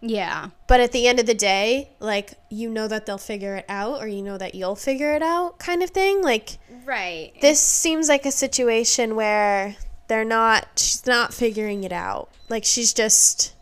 [0.00, 0.50] yeah.
[0.66, 4.00] But at the end of the day, like you know that they'll figure it out
[4.00, 6.22] or you know that you'll figure it out kind of thing.
[6.22, 7.32] Like Right.
[7.40, 9.76] this seems like a situation where
[10.08, 12.28] they're not she's not figuring it out.
[12.48, 13.54] Like she's just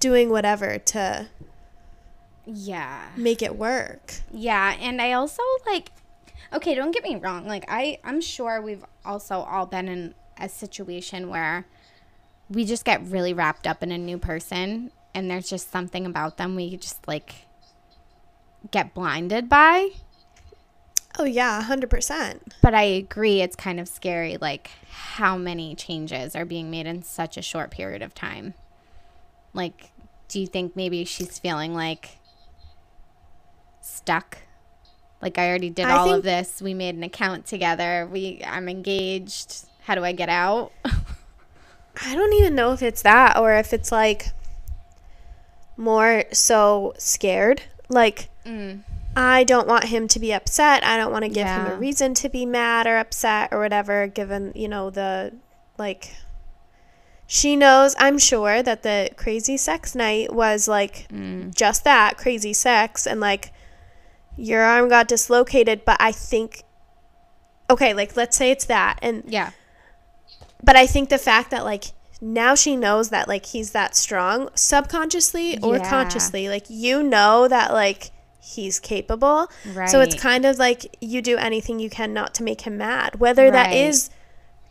[0.00, 1.26] doing whatever to
[2.46, 3.08] Yeah.
[3.16, 4.14] make it work.
[4.32, 5.90] Yeah, and I also like
[6.52, 7.46] okay, don't get me wrong.
[7.46, 11.66] Like I I'm sure we've also all been in a situation where
[12.48, 16.36] we just get really wrapped up in a new person and there's just something about
[16.36, 17.34] them we just like
[18.70, 19.88] get blinded by.
[21.18, 22.54] Oh yeah, hundred percent.
[22.62, 27.02] But I agree it's kind of scary like how many changes are being made in
[27.02, 28.54] such a short period of time.
[29.52, 29.90] Like
[30.28, 32.18] do you think maybe she's feeling like
[33.86, 34.38] stuck?
[35.22, 36.60] Like I already did I all think- of this.
[36.60, 38.08] We made an account together.
[38.10, 39.64] We I'm engaged.
[39.84, 40.72] How do I get out?
[40.84, 44.26] I don't even know if it's that or if it's like
[45.76, 47.62] more so scared.
[47.88, 48.82] Like Mm.
[49.16, 50.84] I don't want him to be upset.
[50.84, 54.06] I don't want to give him a reason to be mad or upset or whatever,
[54.06, 55.32] given, you know, the
[55.78, 56.14] like
[57.26, 61.54] she knows, I'm sure, that the crazy sex night was like Mm.
[61.54, 63.52] just that crazy sex and like
[64.36, 66.62] your arm got dislocated, but I think
[67.68, 69.50] okay, like let's say it's that and Yeah.
[70.62, 71.86] but I think the fact that like
[72.20, 75.88] now she knows that like he's that strong subconsciously or Yeah.
[75.90, 79.50] consciously, like you know that like he's capable.
[79.74, 79.88] Right.
[79.88, 83.18] So it's kind of like you do anything you can not to make him mad,
[83.18, 83.76] whether that Right.
[83.76, 84.08] is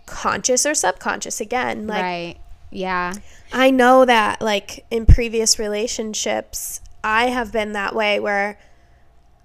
[0.06, 1.42] conscious or subconscious.
[1.42, 2.36] Again, like right.
[2.72, 3.14] Yeah.
[3.52, 8.58] I know that like in previous relationships, I have been that way where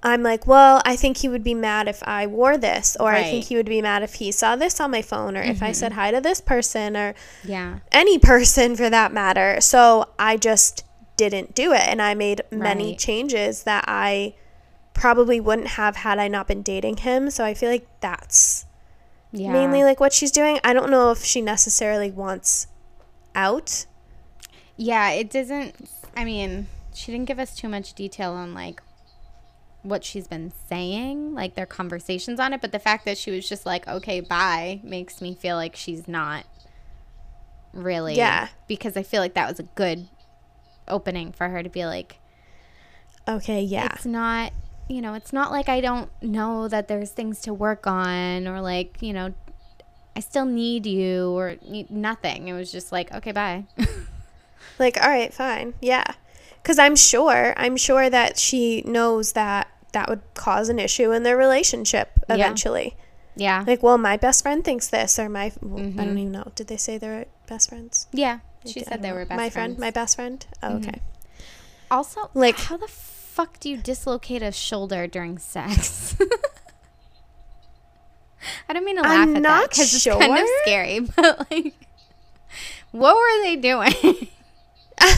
[0.03, 3.23] I'm like, well, I think he would be mad if I wore this, or I
[3.25, 5.73] think he would be mad if he saw this on my phone, or if I
[5.73, 6.01] said mm-hmm.
[6.01, 7.81] hi to this person, or Yeah.
[7.93, 9.61] any person for that matter.
[9.61, 10.85] So I just
[11.17, 11.83] didn't do it.
[11.87, 12.99] And I made many Right.
[12.99, 14.35] changes that I
[14.95, 17.31] probably wouldn't have had I not been dating him.
[17.31, 18.65] So I feel like that's
[19.33, 19.53] Yeah.
[19.53, 20.61] mainly like what she's doing.
[20.65, 22.69] I don't know if she necessarily wants
[23.35, 23.85] out.
[24.77, 25.75] Yeah, it doesn't.
[26.17, 28.83] I mean, she didn't give us too much detail on like
[29.83, 32.61] what she's been saying, like their conversations on it.
[32.61, 36.07] But the fact that she was just like, "Okay, bye," makes me feel like she's
[36.07, 36.45] not
[37.73, 38.17] really.
[38.17, 38.49] Yeah.
[38.67, 40.09] Because I feel like that was a good
[40.89, 42.19] opening for her to be like,
[43.29, 43.87] Okay, yeah.
[43.93, 44.53] it's not,
[44.89, 48.61] you know, it's not like I don't know that there's things to work on or
[48.61, 49.33] like, you know,
[50.17, 52.49] I still need you or need nothing.
[52.49, 53.65] It was just like, okay, bye.
[54.79, 55.75] Like, all right, fine.
[55.83, 56.05] Yeah.
[56.63, 61.23] Cuz I'm sure, I'm sure that she knows that that would cause an issue in
[61.25, 62.97] their relationship eventually.
[63.37, 63.65] yeah.
[63.67, 65.97] Like, well, my best friend thinks this or my well, I Mhm.
[65.97, 66.53] don't even know.
[66.55, 68.07] Did they say they're best friends?
[68.13, 68.41] Yeah.
[68.67, 69.41] She I said they were best friends.
[69.41, 69.75] My friends.
[69.75, 70.47] friend, my best friend.
[70.63, 70.87] Oh, Mhm.
[70.89, 71.01] okay.
[71.91, 76.15] Also, Like- how the fuck do you dislocate a shoulder during sex?
[78.69, 80.61] I don't mean to laugh I'm at that because it's kind of sure.
[80.63, 81.75] scary, but like,
[82.93, 84.29] what were they doing?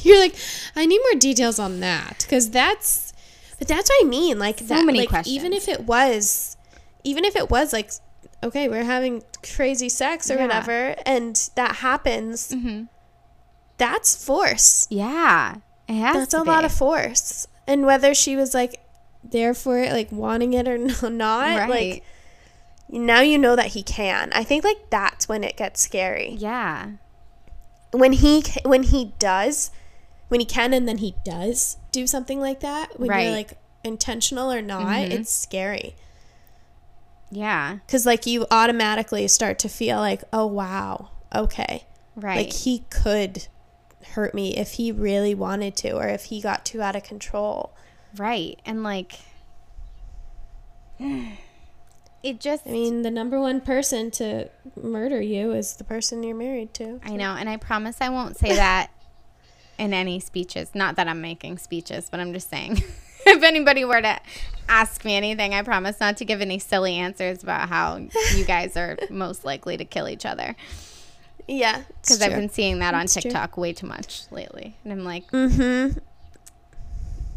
[0.04, 0.34] You're like,
[0.76, 3.12] I need more details on that because that's,
[3.58, 4.38] but that's what I mean.
[4.38, 6.56] Like So that, many like even if it was,
[7.04, 7.90] even if it was like,
[8.42, 10.42] okay, we're having crazy sex or Yeah.
[10.46, 12.84] whatever, and that happens, hmm
[13.76, 14.88] that's force.
[14.90, 15.56] Yeah,
[15.86, 17.46] That's a lot of force.
[17.66, 18.80] And whether she was like
[19.22, 20.78] there for it, like wanting it or
[21.10, 21.68] not, right.
[21.70, 22.04] like
[22.88, 24.32] now you know that he can.
[24.32, 26.30] I think like that's when it gets scary.
[26.38, 26.90] yeah,
[27.92, 29.70] when he when he does
[30.28, 33.22] when he can and then he does do something like that when Right.
[33.24, 35.10] you're like intentional or not Mhm.
[35.12, 35.94] it's scary
[37.30, 41.84] yeah, because like you automatically start to feel like oh wow okay
[42.16, 42.36] right.
[42.36, 43.48] like he could
[44.12, 47.74] hurt me if he really wanted to or if he got too out of control
[48.16, 48.58] Right.
[48.64, 49.16] And like
[50.98, 54.48] it just i mean the number one person to
[54.80, 58.36] murder you is the person you're married to I know, and I promise I won't
[58.36, 58.90] say that
[59.78, 60.74] in any speeches.
[60.74, 62.82] Not that I'm making speeches, but I'm just saying
[63.26, 64.18] if anybody were to
[64.68, 67.96] ask me anything, I promise not to give any silly answers about how
[68.36, 70.56] you guys are most likely to kill each other.
[71.46, 73.22] yeah Because I've been seeing that on It's true.
[73.22, 74.76] TikTok way too much lately.
[74.84, 75.98] And I'm like, mm-hmm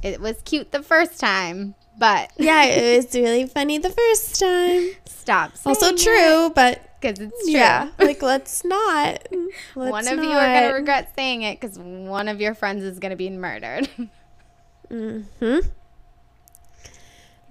[0.04, 4.90] it was cute the first time, but yeah it was really funny the first time
[5.06, 5.52] stop.
[5.64, 7.54] also true but Because it's true.
[7.54, 9.28] Yeah, like let's not.
[9.76, 12.84] Let's one of you are going to regret saying it because one of your friends
[12.84, 13.90] is going to be murdered.
[14.90, 15.60] hmm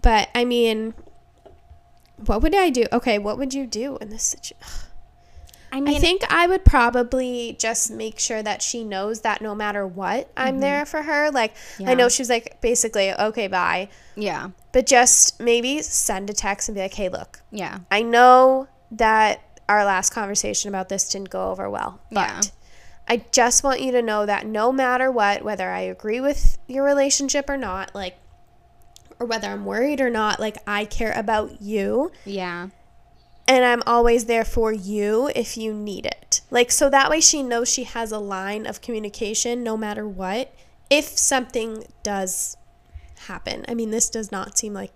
[0.02, 0.94] But I mean,
[2.24, 2.86] what would I do?
[2.92, 4.56] Okay, what would you do in this situation?
[5.72, 9.54] I mean, I think I would probably just make sure that she knows that no
[9.54, 11.30] matter what, I'm there for her.
[11.30, 11.94] Like I Yeah.
[11.94, 13.88] know she's like basically okay, bye.
[14.16, 18.66] yeah, But just maybe send a text and be like, hey, look, yeah, I know
[18.90, 22.40] that our last conversation about this didn't go over well, but Yeah.
[23.08, 26.84] I just want you to know that no matter what, whether I agree with your
[26.84, 28.16] relationship or not, like,
[29.18, 32.68] or whether I'm worried or not, like, I care about you yeah,
[33.48, 36.40] and I'm always there for you if you need it.
[36.52, 40.54] Like, so that way she knows she has a line of communication no matter what,
[40.88, 42.56] if something does
[43.26, 43.64] happen.
[43.68, 44.92] I mean, this does not seem like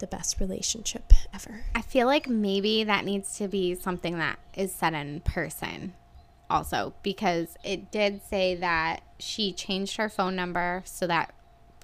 [0.00, 1.62] the best relationship ever.
[1.74, 5.94] I feel like maybe that needs to be something that is said in person
[6.50, 11.32] also because it did say that she changed her phone number so that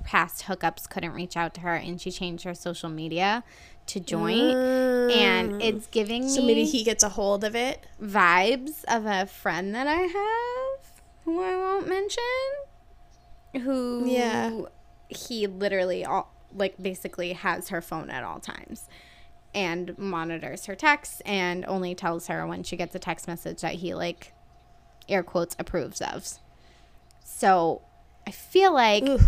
[0.05, 3.45] past hookups couldn't reach out to her and she changed her social media
[3.87, 4.51] to join
[5.13, 6.35] and it's giving me Mm.
[6.35, 7.87] So maybe he gets a hold of it.
[8.03, 12.23] vibes of a friend that I have who I won't mention
[13.63, 14.63] who Yeah.
[15.09, 18.89] he literally all, like basically has her phone at all times
[19.55, 23.75] and monitors her texts and only tells her when she gets a text message that
[23.77, 24.33] he like
[25.09, 26.27] air quotes approves of.
[27.25, 27.83] So
[28.27, 29.19] I feel like Ooh.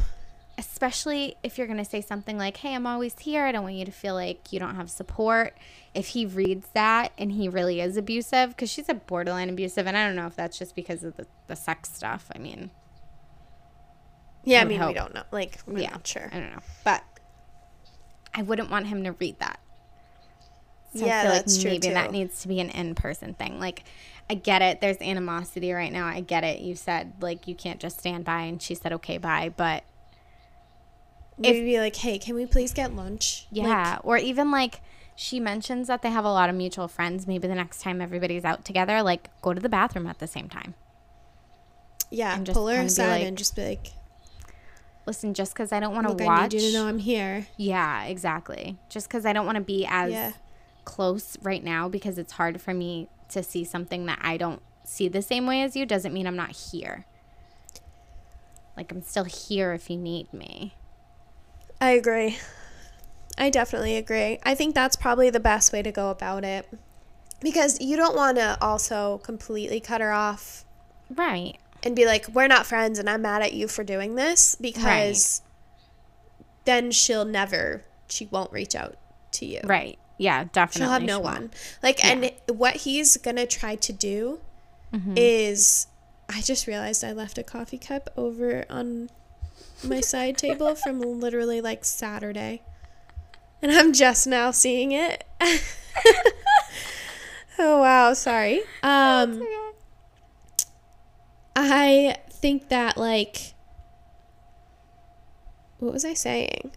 [0.59, 3.45] especially if you're going to say something like, Hey, I'm always here.
[3.45, 5.57] I don't want you to feel like you don't have support.
[5.95, 9.97] If he reads that and he really is abusive, because she's a borderline abusive, and
[9.97, 12.31] I don't know if that's just because of the, the sex stuff.
[12.35, 12.71] I mean,
[14.45, 15.25] Yeah, I would mean, we don't know.
[15.33, 16.29] Like, we're yeah, not sure.
[16.33, 16.63] I don't know.
[16.85, 17.03] But
[18.35, 19.61] I wouldn't want him to read that.
[20.95, 23.35] So Yeah, I feel that's like true, maybe that needs to be an in person
[23.35, 23.59] thing.
[23.61, 23.85] Like,
[24.31, 24.81] I get it.
[24.81, 26.07] There's animosity right now.
[26.07, 26.61] I get it.
[26.61, 29.53] You said, like, you can't just stand by, and she said, okay, bye.
[29.55, 29.85] But
[31.39, 33.47] Maybe be like, hey, can we please get lunch?
[33.51, 34.81] Yeah, or even like
[35.15, 37.27] she mentions that they have a lot of mutual friends.
[37.27, 40.49] Maybe the next time everybody's out together, like go to the bathroom at the same
[40.49, 40.75] time.
[42.11, 43.93] Yeah, pull her aside like, and just be like,
[45.09, 46.53] Listen, just because I don't want to I watch.
[46.53, 47.47] need you to know I'm here.
[47.57, 48.77] yeah, exactly.
[48.91, 50.33] Just because I don't want to be as Yeah.
[50.85, 55.09] close right now because it's hard for me to see something that I don't see
[55.09, 57.07] the same way as you doesn't mean I'm not here.
[58.77, 60.75] Like I'm still here if you need me.
[61.81, 62.37] I agree.
[63.39, 64.39] I definitely agree.
[64.45, 66.69] I think that's probably the best way to go about it.
[67.41, 70.65] because you don't want to also completely cut her off
[71.11, 71.57] Right.
[71.83, 75.43] And be like, we're not friends and I'm mad at you for doing this because
[76.65, 78.97] then she'll never, she won't reach out
[79.33, 79.61] to you.
[79.65, 79.99] Right.
[80.19, 80.81] Yeah, definitely.
[80.81, 81.51] She'll have no she one.
[81.83, 84.41] Like, and what he's going to try to do
[85.17, 85.87] is,
[86.29, 89.11] I just realized I left a coffee cup over on
[89.83, 92.63] my side table from literally like Saturday.
[93.63, 95.25] And I'm just now seeing it.
[97.59, 98.13] oh, wow.
[98.13, 98.61] Sorry.
[98.83, 99.43] Um,
[101.61, 103.55] I think that like
[105.79, 106.73] what was I saying?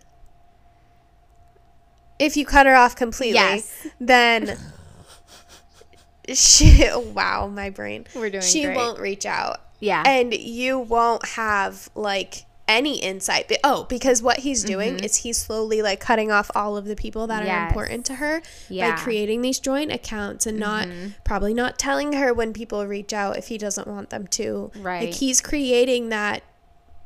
[2.19, 3.87] If you cut her off completely, Yes.
[3.99, 4.57] then
[6.33, 8.05] she wow, my brain.
[8.15, 8.75] We're doing She great.
[8.75, 9.61] won't reach out.
[9.79, 10.03] Yeah.
[10.05, 13.47] And you won't have like any insight.
[13.47, 16.95] But, oh, because what he's doing is he's slowly like cutting off all of the
[16.95, 17.67] people that are Mm-hmm.
[17.67, 18.95] Important to her Yeah.
[18.95, 21.07] by creating these joint accounts and not Mm-hmm.
[21.23, 24.71] probably not telling her when people reach out if he doesn't want them to.
[24.77, 25.05] Right.
[25.05, 26.43] Like he's creating that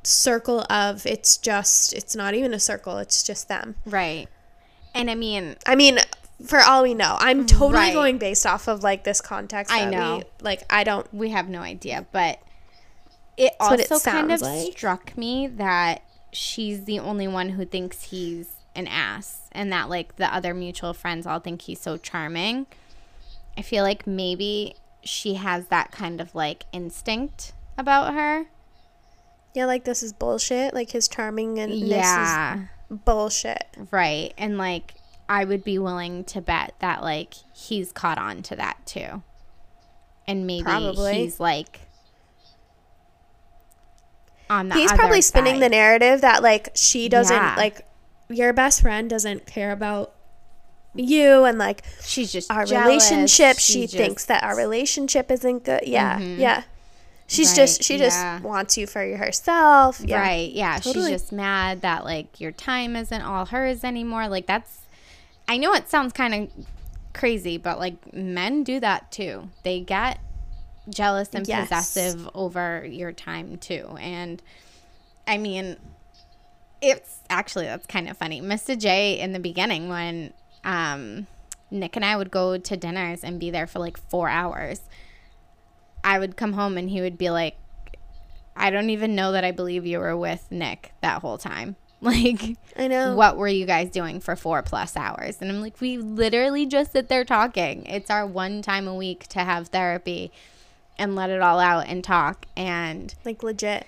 [0.04, 3.76] circle of it's just it's not even a circle, it's just them.
[3.86, 4.28] right.
[4.94, 5.98] And I mean, I mean,
[6.46, 7.94] for all we know, I'm totally Right.
[7.94, 9.74] going based off of like this context.
[9.74, 10.24] I that we- know.
[10.42, 11.12] like I don't.
[11.14, 12.40] we have no idea, but
[13.38, 14.72] it what it also kind of like.
[14.72, 20.18] struck me that she's the only one who thinks he's an ass and that like
[20.18, 22.66] the other mutual friends all think he's so charming.
[23.58, 28.48] I feel like maybe she has that kind of like instinct about her.
[29.54, 30.74] Yeah, like this is bullshit.
[30.74, 32.64] Like his charming and Yeah.
[32.92, 33.66] is bullshit.
[33.92, 34.34] Right.
[34.38, 34.96] And like
[35.30, 39.24] I would be willing to bet that like he's caught on to that too.
[40.28, 41.14] And maybe Probably.
[41.16, 41.80] he's like
[44.50, 47.56] on the He's probably spinning the narrative that like she doesn't Yeah.
[47.58, 47.86] like
[48.30, 50.14] your best friend doesn't care about
[50.94, 52.86] you and like she's just our jealous.
[53.12, 53.58] relationship.
[53.60, 55.82] She, just- thinks that our relationship isn't good.
[55.86, 56.40] Yeah, mm-hmm.
[56.40, 56.64] yeah.
[57.28, 58.04] She's Right, just she yeah.
[58.38, 60.00] just wants you for herself.
[60.00, 60.22] Yeah.
[60.22, 60.52] Right.
[60.52, 60.78] Yeah.
[60.78, 61.12] Totally.
[61.12, 64.28] She's just mad that like your time isn't all hers anymore.
[64.28, 64.82] Like that's
[65.48, 66.66] I know it sounds kind of
[67.14, 69.50] crazy, but like men do that too.
[69.64, 70.20] They get
[70.90, 71.68] jealous and Yes.
[71.70, 73.96] possessive over your time too.
[74.00, 74.42] And
[75.28, 75.78] I mean
[76.82, 78.42] it's actually that's kind of funny.
[78.42, 78.78] Mr.
[78.80, 80.34] J in the beginning when
[80.64, 81.28] um
[81.72, 84.82] Nick and I would go to dinners and be there for like 4 hours.
[86.04, 87.58] I would come home and he would be like
[88.56, 91.76] I don't even know that I believe you were with Nick that whole time.
[92.02, 93.16] Like, I know.
[93.16, 95.38] what were you guys doing for four plus hours?
[95.42, 97.86] And I'm like, we literally just sit there talking.
[97.88, 100.32] It's our one time a week to have therapy
[100.98, 102.46] and let it all out and talk.
[102.56, 103.86] And Like legit.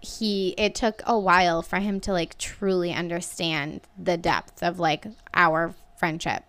[0.00, 5.06] he, it took a while for him to like truly understand the depth of like
[5.34, 6.42] our friendship.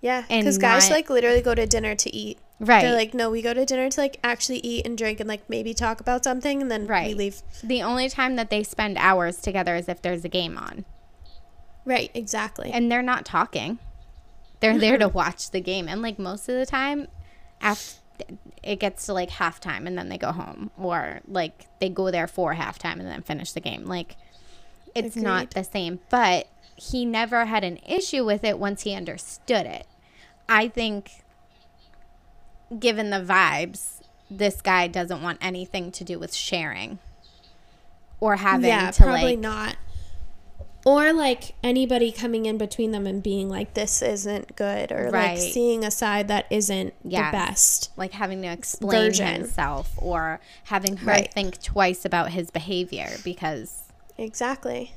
[0.00, 2.38] Yeah, And because guys like literally go to dinner to eat.
[2.60, 2.82] Right.
[2.82, 5.48] They're like, no, we go to dinner to like actually eat and drink and like
[5.50, 7.16] maybe talk about something, and then we Right.
[7.16, 7.42] leave.
[7.62, 10.84] the only time that they spend hours together is if there's a game on.
[11.84, 12.70] Right, exactly.
[12.72, 13.78] and they're not talking.
[14.60, 17.08] They're there to watch the game, and like most of the time,
[17.60, 18.00] after
[18.62, 22.26] it gets to like halftime, and then they go home, or like they go there
[22.26, 23.86] for halftime and then finish the game.
[23.86, 24.16] Like
[24.94, 26.00] it's not the same.
[26.10, 29.86] But he never had an issue with it once he understood it.
[30.48, 31.10] I think,
[32.78, 36.98] given the vibes, this guy doesn't want anything to do with sharing
[38.20, 39.76] or having yeah, to probably like not.
[40.86, 45.36] Or like anybody coming in between them and being like, this isn't good, or Right.
[45.36, 47.32] like seeing a side that isn't Yes.
[47.32, 47.90] the best.
[47.96, 49.26] like having to explain Version.
[49.26, 51.32] himself or having her Right.
[51.34, 53.82] think twice about his behavior because
[54.16, 54.94] Exactly.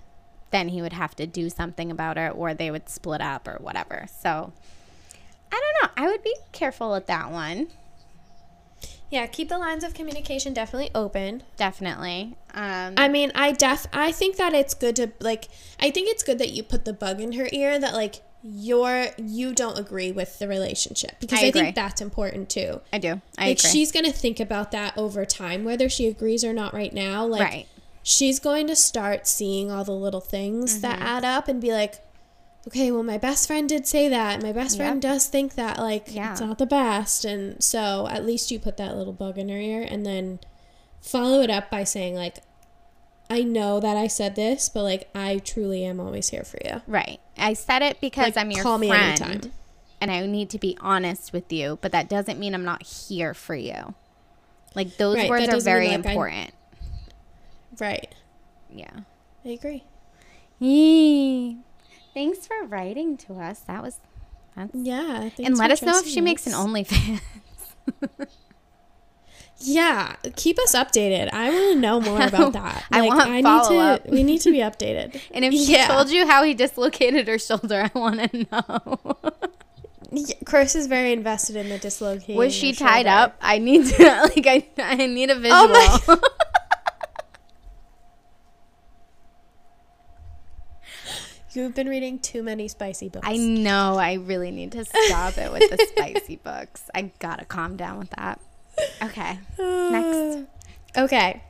[0.51, 3.57] then he would have to do something about it or they would split up or
[3.59, 4.05] whatever.
[4.21, 4.53] So
[5.51, 6.03] I don't know.
[6.03, 7.69] I would be careful with that one.
[9.09, 11.43] Yeah, keep the lines of communication definitely open.
[11.57, 12.35] Definitely.
[12.53, 15.47] Um, I mean, I def I think that it's good to like
[15.79, 19.07] I think it's good that you put the bug in her ear that like you're
[19.17, 22.81] you don't agree with the relationship because I I, think that's important too.
[22.93, 23.21] I do.
[23.37, 23.71] I like agree.
[23.71, 27.25] she's gonna think about that over time, whether she agrees or not right now.
[27.25, 27.67] Like right.
[28.03, 30.81] she's going to start seeing all the little things Mm-hmm.
[30.81, 31.95] that add up and be like,
[32.67, 34.41] okay, well, my best friend did say that.
[34.43, 35.11] My best friend Yep.
[35.13, 36.31] does think that like Yeah.
[36.31, 39.57] it's not the best, and so at least you put that little bug in her
[39.57, 40.39] ear, and then
[41.01, 42.39] follow it up by saying like,
[43.29, 46.81] I know that I said this, but like I truly am always here for you.
[46.87, 47.19] Right.
[47.37, 49.51] I said it because Like, I'm your call me friend anytime.
[50.01, 53.33] and I need to be honest with you, but that doesn't mean I'm not here
[53.33, 53.93] for you.
[54.75, 56.53] Like those Right, words are doesn't mean, very like, I- important.
[57.79, 58.13] Right.
[58.73, 58.91] Yeah.
[59.45, 59.83] I agree.
[60.59, 61.57] Yee.
[62.13, 63.59] Thanks for writing to us.
[63.61, 63.99] That was
[64.55, 65.29] That's, Yeah.
[65.43, 66.53] and let us know if she makes an.
[66.53, 67.21] OnlyFans.
[69.61, 71.33] Yeah, keep us updated.
[71.33, 72.85] I want to know more about that.
[72.91, 74.05] Like, I want need follow-up.
[74.05, 74.09] to.
[74.09, 75.19] We need to be updated.
[75.31, 75.87] And if she Yeah.
[75.87, 79.17] told you how he dislocated her shoulder, I want to know.
[80.11, 82.35] Yeah, Kris is very invested in the dislocation.
[82.35, 83.09] Was she tied shoulder.
[83.09, 83.35] up?
[83.41, 84.03] I need to
[84.33, 85.59] like I I need a oh visual.
[85.59, 85.67] Oh
[86.07, 86.19] my
[91.59, 93.27] You've been reading too many spicy books.
[93.27, 93.97] I know.
[93.97, 96.89] I really need to stop it with the spicy books.
[96.95, 98.39] I gotta calm down with that.
[99.03, 99.39] Okay.
[99.57, 100.47] Next.
[100.97, 101.43] Okay.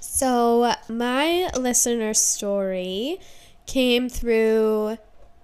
[0.00, 3.20] So my listener story
[3.66, 4.96] came through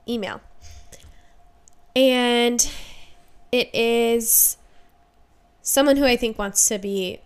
[0.09, 0.41] email.
[1.95, 2.69] And
[3.53, 4.57] it is
[5.61, 7.21] someone who I think wants to be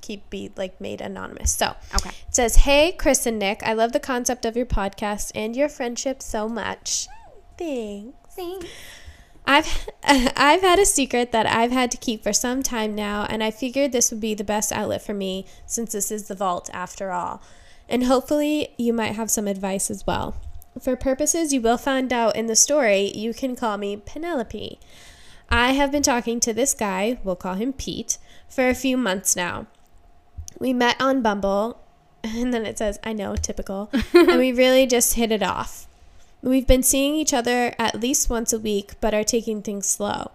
[0.00, 1.52] keep be like made anonymous.
[1.52, 2.10] So Okay.
[2.10, 5.68] it says, Hey, Kris and Nick, I love the concept of your podcast and your
[5.68, 7.06] friendship so much.
[7.56, 8.16] Thanks.
[9.46, 13.42] I've I've had a secret that I've had to keep for some time now, and
[13.42, 16.70] I figured this would be the best outlet for me since this is the vault
[16.72, 17.42] after all.
[17.88, 20.36] And hopefully you might have some advice as well.
[20.80, 24.78] For purposes you will find out in the story, you can call me Penelope.
[25.50, 28.18] I have been talking to this guy, we'll call him Pete,
[28.48, 29.66] for a few months now.
[30.58, 31.80] We met on Bumble,
[32.24, 35.86] and then it says, I know, typical, and we really just hit it off.
[36.42, 40.30] We've been seeing each other at least once a week, but are taking things slow.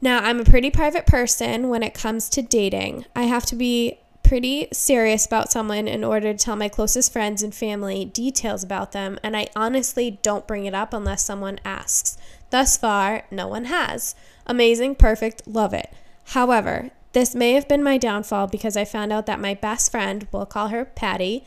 [0.00, 3.06] Now, I'm a pretty private person when it comes to dating.
[3.14, 7.42] I have to be pretty serious about someone in order to tell my closest friends
[7.42, 12.16] and family details about them, and I honestly don't bring it up unless someone asks.
[12.50, 14.14] Thus far, no one has.
[14.46, 15.92] Amazing, perfect, love it.
[16.28, 20.26] However, this may have been my downfall because I found out that my best friend,
[20.32, 21.44] we'll call her Patty,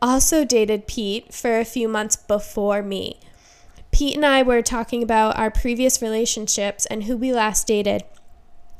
[0.00, 3.18] also dated Pete for a few months before me.
[3.90, 8.04] Pete and I were talking about our previous relationships and who we last dated,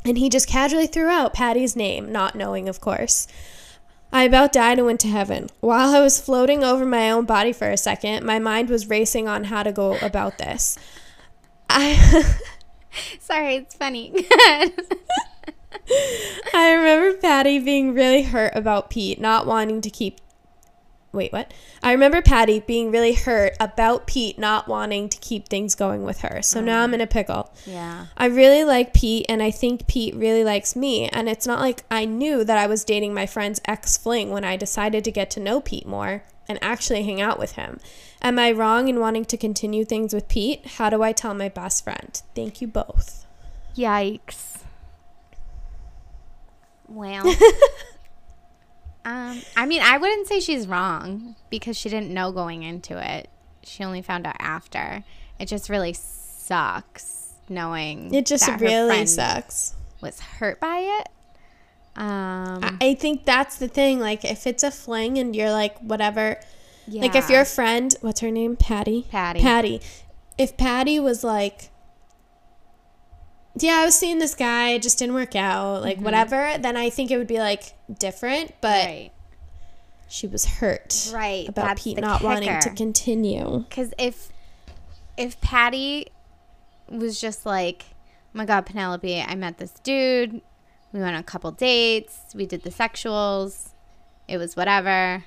[0.05, 3.27] and he just casually threw out Patty's name, not knowing, of course.
[4.13, 5.49] I about died and went to heaven.
[5.61, 9.29] While I was floating over my own body for a second, my mind was racing
[9.29, 10.79] on how to go about this.
[11.69, 12.37] I.
[13.21, 14.13] Sorry, it's funny.
[16.55, 20.21] I remember Patty being really hurt about Pete not wanting to keep.
[21.13, 21.53] Wait, what?
[21.83, 26.21] I remember Patty being really hurt about Pete not wanting to keep things going with
[26.21, 26.43] her.
[26.43, 26.95] So now I'm mm.
[26.95, 27.51] in a pickle.
[27.67, 28.07] yeah.
[28.17, 31.09] I really like Pete, and I think Pete really likes me.
[31.09, 34.45] And it's not like I knew that I was dating my friend's ex fling when
[34.45, 37.79] I decided to get to know Pete more and actually hang out with him.
[38.21, 40.67] Am I wrong in wanting to continue things with Pete?
[40.67, 42.21] How do I tell my best friend?
[42.35, 43.27] Thank you both.
[43.77, 44.59] Yikes.
[46.89, 47.27] Well.
[49.05, 53.29] um, I mean, I wouldn't say she's wrong because she didn't know going into it.
[53.63, 55.05] She only found out after.
[55.39, 59.75] It just really sucks knowing It just that really sucks.
[60.01, 61.09] was hurt by it.
[61.97, 63.99] Um, I- I think that's the thing.
[64.01, 66.41] Like, if it's a fling and you're like, whatever,
[66.87, 67.03] yeah.
[67.03, 68.57] like if your friend, what's her name?
[68.57, 69.07] Patty?
[69.11, 69.41] Patty.
[69.41, 69.81] Patty.
[70.37, 71.71] If Patty was like,
[73.63, 76.91] yeah, I was seeing this guy, it just didn't work out, like whatever, then I
[76.91, 79.11] think it would be like different, but right.
[80.09, 81.11] she was hurt.
[81.13, 83.65] Right, About that's Pete not wanting to continue.
[83.69, 84.31] Because if
[85.17, 86.09] if Patty
[86.89, 87.95] was just like, oh
[88.35, 90.41] my God, Penelope, I met this dude.
[90.93, 92.19] We went on a couple dates.
[92.35, 93.71] We did the sexuals.
[94.27, 95.25] It was whatever.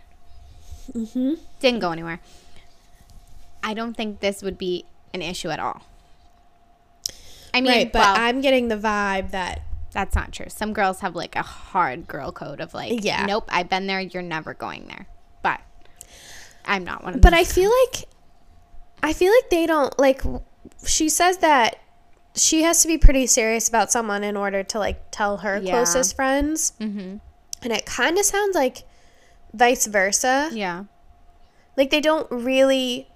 [0.93, 1.33] Mm-hmm.
[1.59, 2.19] Didn't go anywhere.
[3.63, 5.81] I don't think this would be an issue at all.
[7.53, 10.45] I mean, right, but well, I'm getting the vibe that that's not true.
[10.49, 13.25] Some girls have like a hard girl code of like, Yeah.
[13.25, 13.99] nope, I've been there.
[13.99, 15.07] You're never going there.
[15.43, 15.59] But
[16.65, 17.31] I'm not one of them.
[17.31, 17.33] But.
[17.37, 18.05] I feel like
[19.03, 20.21] I feel like they don't like
[20.85, 21.77] she says that
[22.35, 25.71] she has to be pretty serious about someone in order to like tell her Yeah.
[25.71, 26.73] closest friends.
[26.79, 27.17] mm-hmm.
[27.63, 28.83] And it kind of sounds like
[29.53, 30.49] vice versa.
[30.53, 30.85] Yeah.
[31.75, 33.07] Like they don't really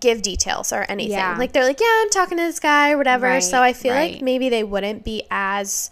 [0.00, 1.12] give details or anything.
[1.12, 1.36] Yeah.
[1.38, 3.92] Like they're like, "Yeah, I'm talking to this guy or whatever." Right, so I feel
[3.94, 4.14] right.
[4.14, 5.90] like maybe they wouldn't be as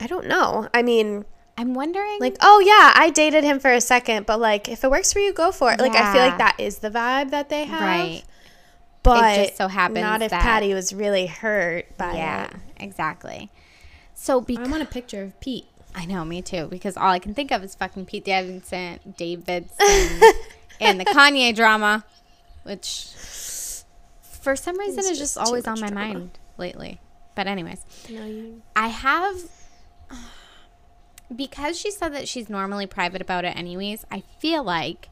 [0.00, 0.68] I don't know.
[0.74, 1.24] I mean,
[1.56, 2.18] I'm wondering.
[2.20, 5.20] like, "Oh yeah, I dated him for a second, but like if it works for
[5.20, 7.80] you, go for it." Like I feel like that is the vibe that they have.
[7.80, 8.24] Right.
[9.02, 12.52] But It just so happens not if that- Patty was really hurt by yeah, it.
[12.78, 13.50] exactly.
[14.14, 15.66] So because I want a picture of Pete.
[15.94, 16.66] I know, me too.
[16.68, 19.68] Because all I can think of is fucking Pete Davidson, Davidson,
[20.80, 22.04] and the Kanye drama,
[22.64, 23.08] which
[24.20, 26.06] for some reason It's is just just always on my drama.
[26.14, 27.00] mind lately.
[27.34, 29.36] But anyways, No, you I have
[31.34, 34.04] because she said that she's normally private about it anyways.
[34.10, 35.08] I feel like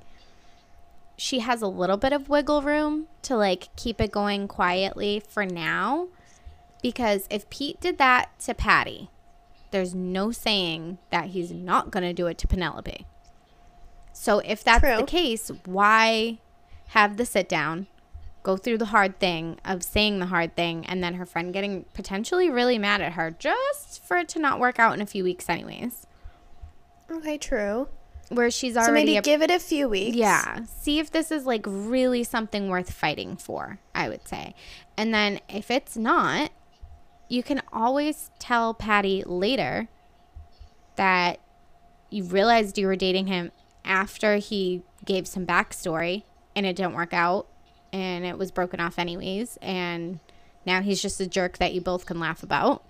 [1.17, 5.47] she has a little bit of wiggle room to like keep it going quietly for
[5.47, 6.09] now.
[6.83, 9.09] Because if Pete did that to Patty,
[9.71, 13.07] there's no saying that he's not going to do it to Penelope.
[14.13, 14.97] So if that's True.
[14.99, 16.39] the case, why
[16.93, 17.87] have the sit down,
[18.43, 21.87] go through the hard thing of saying the hard thing, and then her friend getting
[21.95, 25.25] potentially really mad at her just for it to not work out in a few
[25.25, 26.07] weeks, anyways?
[27.11, 27.89] Okay, true.
[28.29, 28.89] Where she's already.
[28.89, 30.17] So maybe a give it a few weeks.
[30.17, 30.65] yeah.
[30.65, 34.55] See if this is like really something worth fighting for, I would say.
[34.97, 36.51] And then if it's not,
[37.29, 39.89] you can always tell Patty later
[40.97, 41.41] that
[42.11, 43.51] you realized you were dating him
[43.83, 46.25] after he gave some backstory
[46.55, 47.47] and it didn't work out
[47.93, 49.59] and it was broken off anyways.
[49.61, 50.21] And
[50.65, 52.83] now he's just a jerk that you both can laugh about.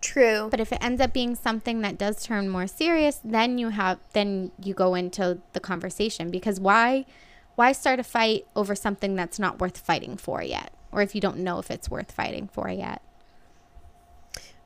[0.00, 0.48] True.
[0.50, 3.98] But if it ends up being something that does turn more serious, then you have
[4.12, 7.06] then you go into the conversation because why
[7.54, 11.20] why start a fight over something that's not worth fighting for yet or if you
[11.20, 13.02] don't know if it's worth fighting for yet.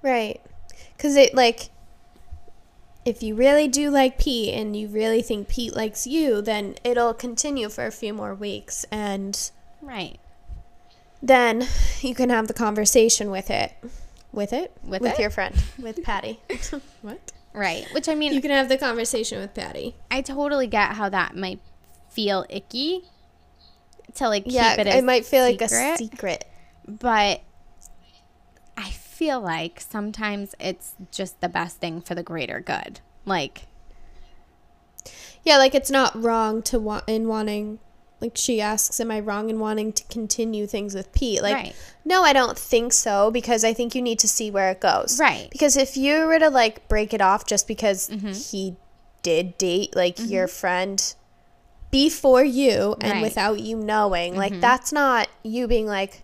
[0.00, 0.40] Right.
[0.96, 1.70] Because it, like,
[3.04, 7.14] if you really do like Pete and you really think Pete likes you, then it'll
[7.14, 8.84] continue for a few more weeks.
[8.90, 10.18] And Right.
[11.22, 11.66] then
[12.00, 13.72] you can have the conversation with it.
[14.32, 14.72] With it?
[14.84, 15.18] With with it?
[15.18, 16.40] your friend, with Patty.
[17.02, 17.32] what?
[17.52, 17.86] Right.
[17.92, 19.94] Which I mean, You can have the conversation with Patty.
[20.10, 21.58] I totally get how that might
[22.10, 23.02] feel icky
[24.16, 26.44] to like yeah, keep it, it, might feel like a secret.
[26.86, 27.40] but
[29.20, 33.00] feel like sometimes it's just the best thing for the greater good.
[33.26, 33.66] Like
[35.44, 37.78] Yeah, like it's not wrong to want in wanting.
[38.20, 41.74] Like she asks, "Am I wrong in wanting to continue things with Pete?" Like, Right.
[42.04, 45.18] no, I don't think so because I think you need to see where it goes.
[45.18, 45.48] Right.
[45.50, 48.32] Because if you were to like break it off just because Mm-hmm.
[48.32, 48.76] he
[49.22, 51.14] did date like your friend
[51.90, 53.12] before you and Right.
[53.12, 53.22] Mm-hmm.
[53.22, 56.22] without you knowing, like that's not you being like,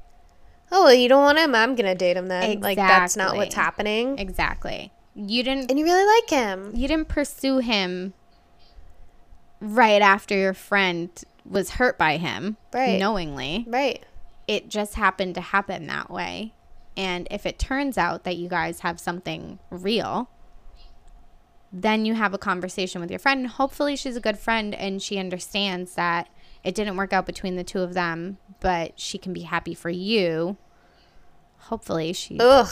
[0.77, 1.55] "Oh, well, you don't want him.
[1.55, 4.18] I'm gonna date him then." Like that's not what's happening.
[4.18, 4.93] exactly.
[5.14, 6.72] You didn't And you really like him.
[6.74, 8.12] you didn't pursue him
[9.61, 11.11] right after your friend
[11.49, 12.99] was hurt by him Right.
[12.99, 13.64] knowingly.
[13.68, 14.05] Right.
[14.47, 16.53] It just happened to happen that way.
[16.97, 20.29] And if it turns out that you guys have something real,
[21.72, 23.47] then you have a conversation with your friend.
[23.47, 26.29] Hopefully, she's a good friend and she understands that
[26.64, 29.91] it didn't work out between the two of them, but she can be happy for
[29.91, 30.57] you.
[31.67, 32.39] Hopefully, she.
[32.41, 32.69] Ugh.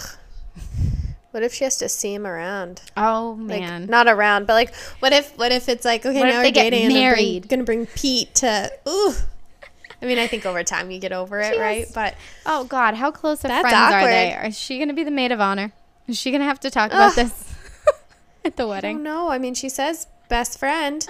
[1.32, 2.80] What if she has to see him around?
[2.96, 3.86] Oh, Like man.
[3.86, 6.84] not around, but like what if what if it's like okay What now we're dating
[6.84, 7.48] and they're bring, married?
[7.48, 9.14] gonna bring Pete to ooh.
[10.00, 11.84] I mean, I think over time you get over it, She right?
[11.86, 12.14] has- But
[12.46, 14.32] Oh God, how close of friends are they?
[14.32, 14.48] awkward.
[14.50, 15.72] Is she gonna be the maid of honor?
[16.06, 17.52] Is she gonna have to talk about this
[18.44, 19.02] at the wedding?
[19.02, 21.04] No, I mean, she says best friend.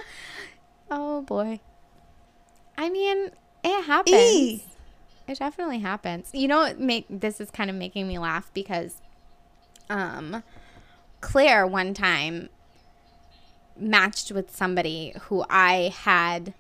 [0.91, 1.61] Oh boy.
[2.79, 3.31] I mean,
[3.63, 4.17] it happens.
[4.17, 4.65] Eee.
[5.27, 6.31] It definitely happens.
[6.33, 9.01] You know, what make this is kind of making me laugh because,
[9.89, 10.43] um,
[11.21, 12.51] Claire one time
[13.77, 16.55] matched with somebody who I had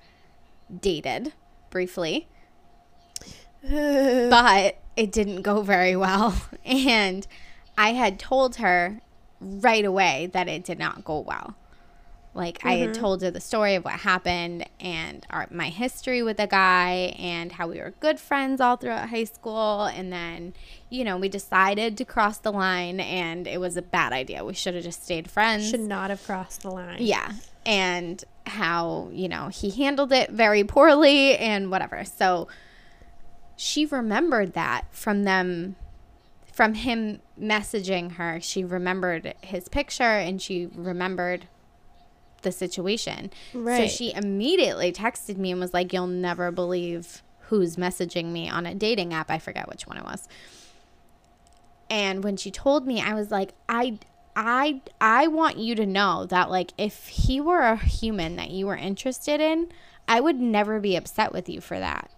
[0.81, 1.33] dated
[1.71, 2.29] briefly.
[3.63, 6.35] but it didn't go very well.
[6.65, 7.27] And
[7.77, 9.01] I had told her
[9.41, 11.57] right away that it did not go well.
[12.35, 13.01] Like I had mm-hmm.
[13.01, 17.53] told her the story of what happened and our, my history with the guy and
[17.53, 19.85] how we were good friends all throughout high school.
[19.85, 20.53] And then,
[20.91, 24.45] you know, we decided to cross the line and it was a bad idea.
[24.45, 25.71] We should have just stayed friends.
[25.71, 26.97] Should not have crossed the line.
[26.99, 27.33] Yeah.
[27.65, 32.05] And how, you know, he handled it very poorly and whatever.
[32.05, 32.49] So
[33.55, 35.77] she remembered that from them,
[36.53, 38.41] from him messaging her.
[38.41, 41.47] She remembered his picture and she remembered
[42.45, 43.31] the situation.
[43.81, 48.67] So she immediately texted me and was like, You'll never believe who's messaging me on
[48.67, 49.31] a dating app.
[49.31, 50.29] I forget which one it was.
[51.91, 53.99] And when she told me, I was like, I
[54.37, 58.67] I I want you to know that like if he were a human that you
[58.67, 59.69] were interested in,
[60.09, 62.11] I would never be upset with you for that.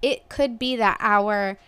[0.00, 1.58] It could be that our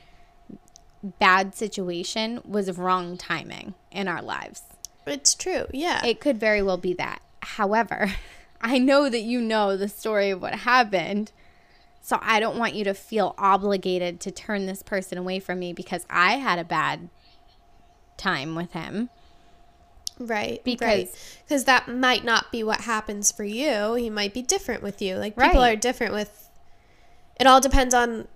[1.19, 4.63] bad situation was wrong timing in our lives.
[5.07, 5.67] It's true.
[5.73, 6.05] Yeah.
[6.05, 7.21] It could very well be that.
[7.43, 8.13] However,
[8.61, 11.33] I know that you know the story of what happened.
[12.01, 15.73] So I don't want you to feel obligated to turn this person away from me
[15.73, 17.09] because I had a bad
[18.17, 19.09] time with him.
[20.19, 20.63] right.
[20.65, 23.95] because- because that might not be what happens for you.
[23.95, 25.17] He might be different with you.
[25.17, 25.73] Like people Right.
[25.73, 26.49] are different with.
[27.41, 28.29] It all depends on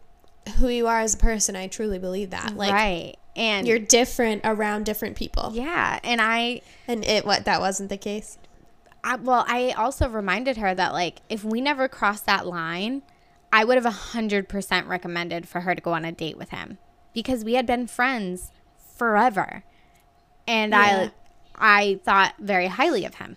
[0.59, 1.57] who you are as a person.
[1.57, 2.57] I truly believe that.
[2.57, 3.15] Like right.
[3.37, 5.53] And you're different around different people.
[5.55, 8.39] yeah, and I And it what that wasn't the case.
[9.05, 13.03] I, well, I also reminded her that like if we never crossed that line,
[13.53, 16.51] I would have a hundred percent recommended for her to go on a date with
[16.51, 16.79] him
[17.15, 18.51] because we had been friends
[18.97, 19.63] forever,
[20.49, 21.11] and Yeah.
[21.61, 23.37] I I thought very highly of him.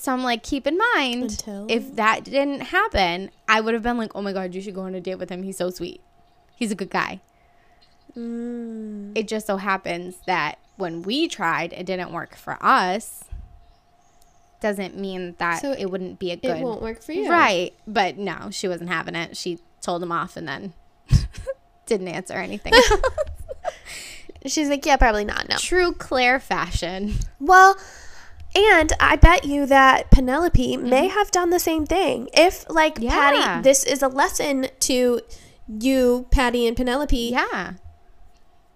[0.00, 3.98] So I'm like, keep in mind, Until- if that didn't happen, I would have been
[3.98, 5.42] like, oh my god, you should go on a date with him.
[5.42, 6.00] He's so sweet.
[6.54, 7.20] He's a good guy.
[8.16, 9.10] Mm.
[9.16, 13.24] It just so happens that when we tried, it didn't work for us.
[14.60, 17.28] Doesn't mean that So it wouldn't be a good It won't work for you.
[17.28, 17.74] right.
[17.84, 19.36] But no, she wasn't having it.
[19.36, 20.74] She told him off and then
[21.86, 22.72] didn't answer anything.
[24.46, 25.48] She's like, yeah, probably not.
[25.48, 25.56] No.
[25.56, 27.14] True Claire fashion.
[27.40, 27.76] Well,
[28.54, 32.28] and I bet you that Penelope may have done the same thing.
[32.34, 33.04] If, like, Mm-hmm.
[33.04, 33.10] Yeah.
[33.10, 35.20] Patty, this is a lesson to
[35.68, 37.16] you, Patty, and Penelope.
[37.32, 37.74] Yeah.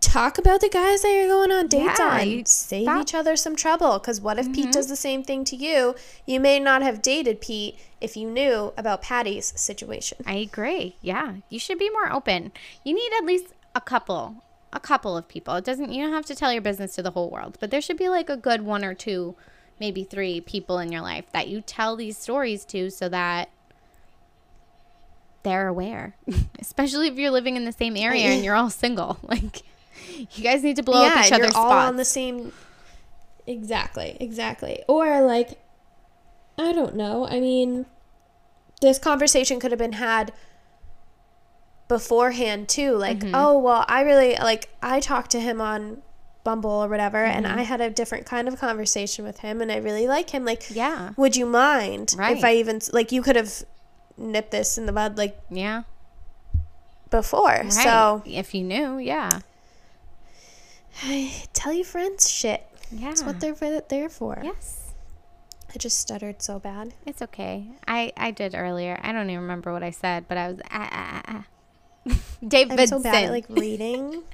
[0.01, 2.45] Talk about the guys that you're going on dates Yeah, on.
[2.45, 3.01] Save stop- Mm-hmm.
[3.03, 3.99] each other some trouble.
[3.99, 5.95] Because what if Pete does the same thing to you?
[6.27, 10.19] You may not have dated Pete if you knew about Patty's situation.
[10.27, 10.97] I agree.
[11.01, 11.35] Yeah.
[11.49, 12.53] You should be more open.
[12.85, 14.43] You need at least a couple,
[14.73, 15.55] a couple of people.
[15.55, 17.81] It doesn't, you don't have to tell your business to the whole world, but there
[17.81, 19.37] should be like a good one or two,
[19.83, 23.49] maybe three people in your life that you tell these stories to so that
[25.43, 26.15] they're aware,
[26.61, 29.19] especially if you're living in the same area and you're all single.
[29.29, 29.63] Like,
[30.37, 31.89] you guys need to blow up each other's you're all spots.
[31.89, 32.53] on the same.
[33.47, 34.83] Exactly, exactly.
[34.87, 35.59] Or like,
[36.59, 37.27] I don't know.
[37.27, 37.87] I mean,
[38.81, 40.33] this conversation could have been had
[41.89, 42.93] beforehand too.
[42.97, 43.35] Like, Mm-hmm.
[43.35, 44.69] oh well, I really like.
[44.83, 46.03] I talked to him on
[46.45, 47.59] Bumble or whatever, and Mm-hmm.
[47.59, 50.45] I had a different kind of conversation with him, and I really like him.
[50.45, 51.13] Like, yeah.
[51.17, 52.37] would you mind Right.
[52.37, 53.63] if I even like you could have
[54.17, 55.83] nipped this in the bud like Yeah.
[57.11, 57.47] before?
[57.63, 57.73] Right.
[57.73, 59.41] So if you knew, yeah.
[61.53, 62.65] tell your friends shit.
[62.91, 63.09] Yeah.
[63.09, 64.41] That's what they're for- there for.
[64.43, 64.79] yes.
[65.75, 66.93] I just stuttered so bad.
[67.07, 67.65] It's okay.
[67.89, 69.01] I I did earlier.
[69.03, 71.45] I don't even remember what I said, but I was ah ah ah.
[72.09, 72.15] ah.
[72.47, 72.79] Davidson.
[72.81, 74.23] I'm so bad at like reading.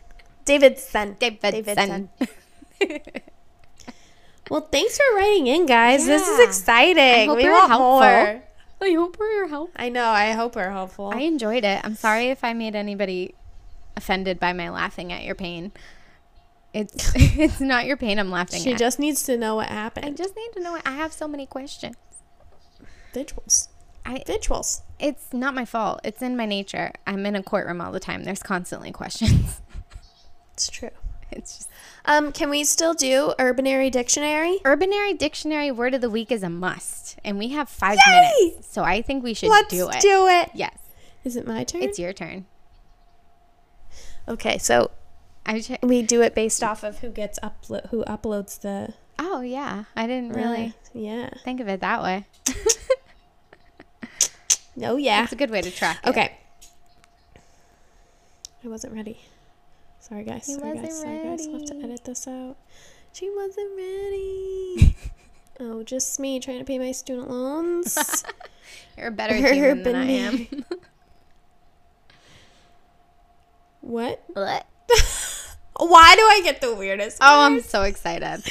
[0.49, 1.17] Davidson.
[1.19, 2.11] Davidson.
[4.51, 6.07] Well, thanks for writing in, guys.
[6.07, 7.03] This is exciting.
[7.03, 8.01] I hope we want helpful.
[8.01, 8.43] more.
[8.81, 9.73] I hope we're helpful.
[9.77, 10.07] I know.
[10.07, 11.13] I hope we're helpful.
[11.15, 11.83] I enjoyed it.
[11.85, 13.35] I'm sorry if I made anybody
[13.97, 15.73] offended by my laughing at your pain.
[16.73, 18.79] It's it's not your pain I'm laughing she at.
[18.79, 20.07] just needs to know what happened.
[20.07, 20.79] I just need to know.
[20.85, 21.97] I have so many questions.
[23.13, 23.69] Visuals.
[24.07, 24.81] I Visuals.
[24.99, 26.01] it's not my fault.
[26.05, 26.93] It's in my nature.
[27.07, 28.25] I'm in a courtroom all the time.
[28.25, 29.61] There's constantly questions.
[30.59, 30.91] It's true.
[31.31, 31.71] It's just
[32.05, 34.59] Um, can we still do Urbanary Dictionary?
[34.65, 38.33] Urbanary Dictionary word of the week is a must, and we have five Yay!
[38.49, 40.01] minutes, so I think we should Let's do it.
[40.01, 40.51] do it.
[40.53, 40.77] yes,
[41.23, 41.83] Is it my turn?
[41.83, 42.47] it's your turn.
[44.27, 44.91] okay, so
[45.47, 49.41] I che- we do it based off of who gets uplo- who uploads the oh
[49.41, 51.31] yeah, I didn't really uh, yeah.
[51.45, 52.27] think of it that way.
[54.81, 55.25] Oh yeah.
[55.25, 55.99] It's a good way to track.
[56.05, 56.09] it.
[56.11, 56.39] Okay.
[58.65, 59.19] I wasn't ready.
[60.09, 60.47] Sorry guys.
[60.47, 61.01] He Sorry guys.
[61.01, 61.47] Sorry guys.
[61.47, 62.57] I'll have to edit this out.
[63.13, 64.97] She wasn't ready.
[65.61, 68.25] oh, just me trying to pay my student loans.
[68.97, 70.47] You're a better human than I am.
[73.81, 74.23] what?
[74.33, 74.67] what?
[75.77, 77.19] Why do I get the weirdest?
[77.21, 78.43] Oh, I'm so excited.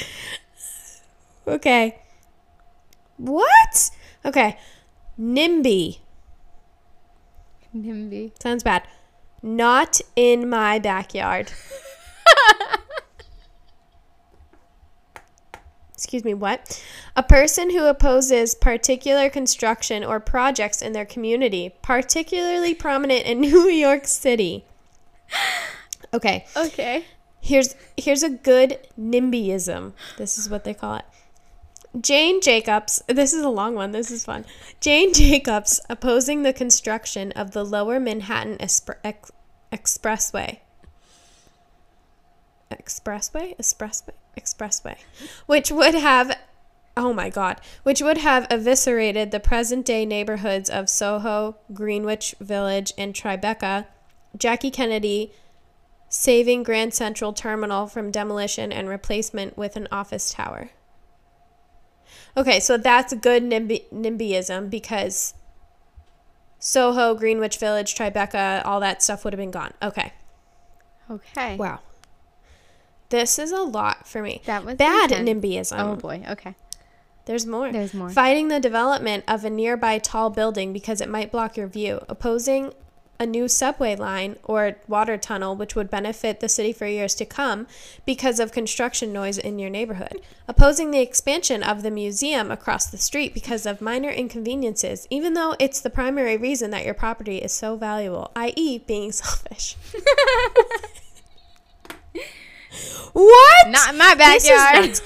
[1.46, 1.98] okay.
[3.16, 3.90] What?
[4.24, 4.58] Okay.
[5.20, 5.98] NIMBY.
[7.74, 8.32] NIMBY.
[8.40, 8.84] Sounds bad.
[9.42, 11.52] Not in my backyard.
[15.94, 16.80] Excuse me, what?
[17.16, 23.68] A person who opposes particular construction or projects in their community, particularly prominent in New
[23.68, 24.64] York City.
[26.14, 27.04] Okay, Okay.
[27.40, 29.92] here's here's a good NIMBYism.
[30.16, 31.04] This is what they call it.
[32.00, 33.92] Jane Jacobs, this is a long one.
[33.92, 34.44] This is fun.
[34.80, 38.82] Jane Jacobs opposing the construction of the Lower Manhattan Ex-
[39.72, 40.58] Expressway.
[42.70, 43.56] Expressway?
[43.56, 44.12] Expressway?
[44.38, 44.96] Expressway.
[45.46, 46.38] Which would have,
[46.96, 52.92] oh my God, which would have eviscerated the present day neighborhoods of Soho, Greenwich Village,
[52.98, 53.86] and Tribeca.
[54.36, 55.32] Jackie Kennedy
[56.10, 60.70] saving Grand Central Terminal from demolition and replacement with an office tower.
[62.36, 65.34] Okay, so that's good NIMBY, NIMBYism because
[66.58, 69.72] Soho, Greenwich Village, Tribeca, all that stuff would have been gone.
[69.82, 70.12] Okay.
[71.10, 71.56] Okay.
[71.56, 71.80] Wow.
[73.08, 74.42] This is a lot for me.
[74.44, 75.44] That was Bad intense.
[75.44, 75.78] NIMBYism.
[75.78, 76.22] Oh boy.
[76.28, 76.54] Okay.
[77.24, 77.70] There's more.
[77.72, 78.10] There's more.
[78.10, 82.00] Fighting the development of a nearby tall building because it might block your view.
[82.08, 82.72] Opposing
[83.20, 87.24] a new subway line or water tunnel, which would benefit the city for years to
[87.24, 87.66] come
[88.06, 90.20] because of construction noise in your neighborhood.
[90.46, 95.56] Opposing the expansion of the museum across the street because of minor inconveniences, even though
[95.58, 99.76] it's the primary reason that your property is so valuable, i.e., being selfish.
[103.12, 103.68] what?
[103.68, 105.00] Not in my backyard.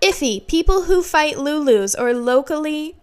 [0.00, 0.46] Iffy.
[0.46, 2.96] People who fight Lulus or locally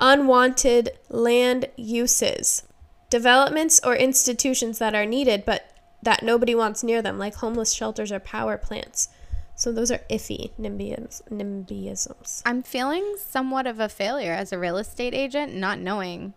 [0.00, 2.62] unwanted land uses.
[3.10, 8.12] Developments or institutions that are needed but that nobody wants near them, like homeless shelters
[8.12, 9.08] or power plants.
[9.54, 11.22] So those are iffy NIMBYisms.
[11.30, 12.42] NIMBYisms.
[12.46, 16.34] I'm feeling somewhat of a failure as a real estate agent, not knowing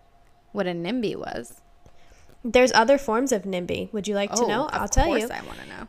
[0.52, 1.62] what a NIMBY was.
[2.44, 3.94] There's other forms of NIMBY.
[3.94, 4.70] Would you like to oh, know?
[4.72, 5.28] I'll tell you.
[5.28, 5.88] course I want to know.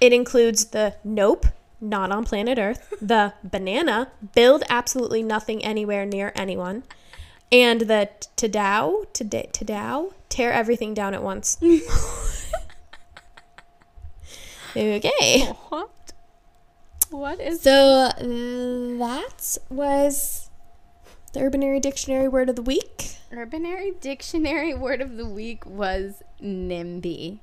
[0.00, 1.44] It includes the nope,
[1.78, 6.84] not on planet Earth, the banana, build absolutely nothing anywhere near anyone,
[7.52, 11.58] and the tadao, tada- tadao, tear everything down at once.
[14.76, 15.42] okay.
[15.68, 15.90] What?
[17.10, 20.50] What is So that was
[21.32, 23.16] the Urbanary Dictionary word of the week.
[23.32, 27.40] Urbanary Dictionary word of the week was NIMBY.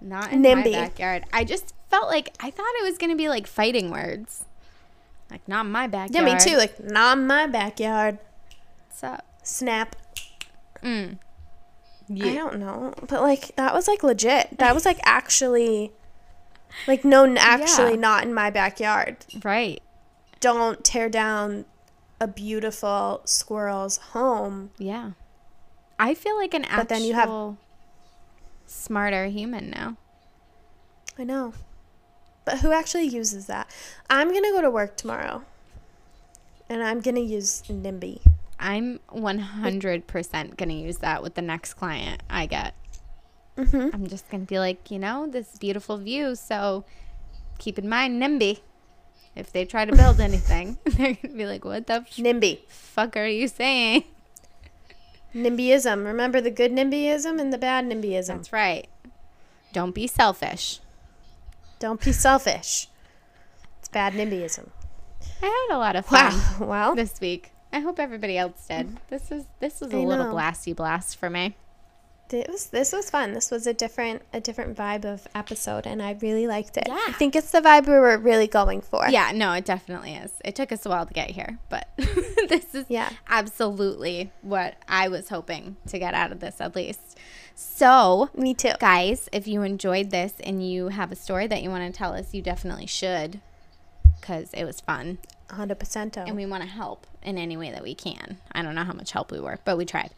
[0.00, 0.72] Not in NIMBY.
[0.72, 1.24] my backyard.
[1.32, 4.44] I just felt like I thought it was gonna be like fighting words.
[5.30, 6.26] Like not in my backyard.
[6.26, 6.56] Yeah, me too.
[6.56, 8.18] Like, not in my backyard.
[8.88, 9.29] What's up?
[9.42, 9.96] Snap.
[10.82, 11.18] Mm.
[12.12, 14.48] I don't know, but like that was like legit.
[14.58, 15.92] That was like actually,
[16.88, 18.00] like no, actually Yeah.
[18.00, 19.16] not in my backyard.
[19.44, 19.80] Right.
[20.40, 21.66] Don't tear down
[22.20, 24.70] a beautiful squirrel's home.
[24.78, 25.12] Yeah.
[25.98, 27.56] I feel like an actual But then you have-
[28.66, 29.96] smarter human now.
[31.18, 31.52] I know,
[32.44, 33.70] but who actually uses that?
[34.08, 35.44] I'm gonna go to work tomorrow,
[36.68, 38.20] and I'm gonna use NIMBY.
[38.60, 42.74] I'm 100% going to use that with the next client I get.
[43.56, 43.88] Mm-hmm.
[43.94, 46.34] I'm just going to be like, you know, this beautiful view.
[46.36, 46.84] So
[47.58, 48.60] keep in mind, NIMBY.
[49.34, 52.60] If they try to build anything, they're going to be like, what the f- NIMBY.
[52.68, 54.04] fuck are you saying?
[55.34, 56.04] NIMBYism.
[56.04, 58.26] Remember the good NIMBYism and the bad NIMBYism.
[58.28, 58.88] That's right.
[59.72, 60.80] Don't be selfish.
[61.78, 62.88] Don't be selfish.
[63.78, 64.68] It's bad NIMBYism.
[65.42, 66.56] I had a lot of fun Wow.
[66.66, 67.52] Well, this week.
[67.72, 68.98] I hope everybody else did.
[69.08, 70.34] This is this was a I little know.
[70.34, 71.54] blasty blast for me.
[72.32, 73.32] it was this was fun.
[73.32, 76.84] This was a different a different vibe of episode, and I really liked it.
[76.88, 76.98] Yeah.
[77.08, 79.08] I think it's the vibe we were really going for.
[79.08, 80.32] Yeah, no, it definitely is.
[80.44, 83.10] It took us a while to get here, but this is Yeah.
[83.28, 87.18] absolutely what I was hoping to get out of this at least.
[87.54, 88.72] So, Me too.
[88.80, 92.14] guys, if you enjoyed this and you have a story that you want to tell
[92.14, 93.40] us, you definitely should
[94.20, 95.18] because it was fun
[95.50, 96.16] 100%.
[96.16, 98.38] and we want to help in any way that we can.
[98.52, 100.10] I don't know how much help we were, but we tried.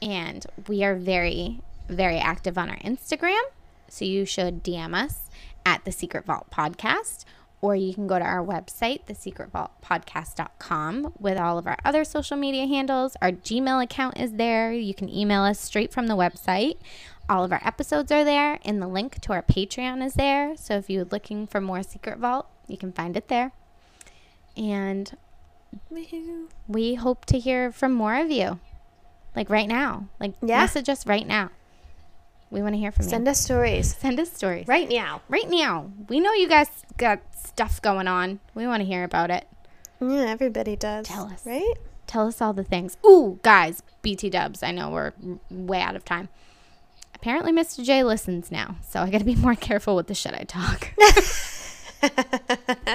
[0.00, 3.42] And we are very, very active on our Instagram.
[3.88, 5.28] So you should DM us
[5.64, 7.24] at the Secret Vault Podcast,
[7.60, 12.66] or you can go to our website, thesecretvaultpodcast.com, with all of our other social media
[12.66, 13.16] handles.
[13.22, 14.72] Our Gmail account is there.
[14.72, 16.78] You can email us straight from the website.
[17.28, 20.56] All of our episodes are there, and the link to our Patreon is there.
[20.56, 23.52] So if you're looking for more Secret Vault, you can find it there.
[24.56, 25.16] And
[25.92, 26.48] Woohoo.
[26.68, 28.60] we hope to hear from more of you.
[29.34, 30.08] Like right now.
[30.20, 30.60] Like Yeah.
[30.60, 31.50] message us right now.
[32.50, 33.16] We want to hear from Send you.
[33.16, 33.96] Send us stories.
[33.96, 34.68] Send us stories.
[34.68, 35.22] Right now.
[35.28, 35.90] Right now.
[36.08, 38.40] We know you guys got stuff going on.
[38.54, 39.46] We want to hear about it.
[40.00, 41.06] Yeah, everybody does.
[41.06, 41.46] Tell us.
[41.46, 41.74] Right?
[42.06, 42.98] Tell us all the things.
[43.06, 44.62] Ooh, guys, BT dubs.
[44.62, 45.12] I know we're
[45.48, 46.28] way out of time.
[47.14, 47.82] Apparently, Mr.
[47.82, 50.92] J listens now, so I got to be more careful with the shit I talk.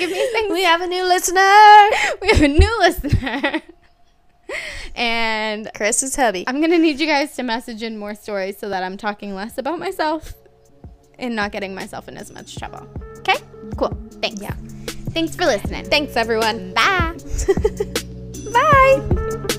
[0.00, 1.40] give me things we have a new listener.
[2.22, 3.62] we have a new listener.
[4.96, 6.44] and Kris's hubby.
[6.46, 9.34] I'm going to need you guys to message in more stories so that I'm talking
[9.34, 10.34] less about myself
[11.18, 12.88] and not getting myself in as much trouble.
[13.18, 13.36] Okay?
[13.76, 13.96] Cool.
[14.22, 14.40] Thanks.
[14.40, 14.54] Yeah.
[15.10, 15.84] Thanks for listening.
[15.84, 16.72] Thanks, everyone.
[16.72, 17.16] Bye.
[18.52, 19.56] Bye.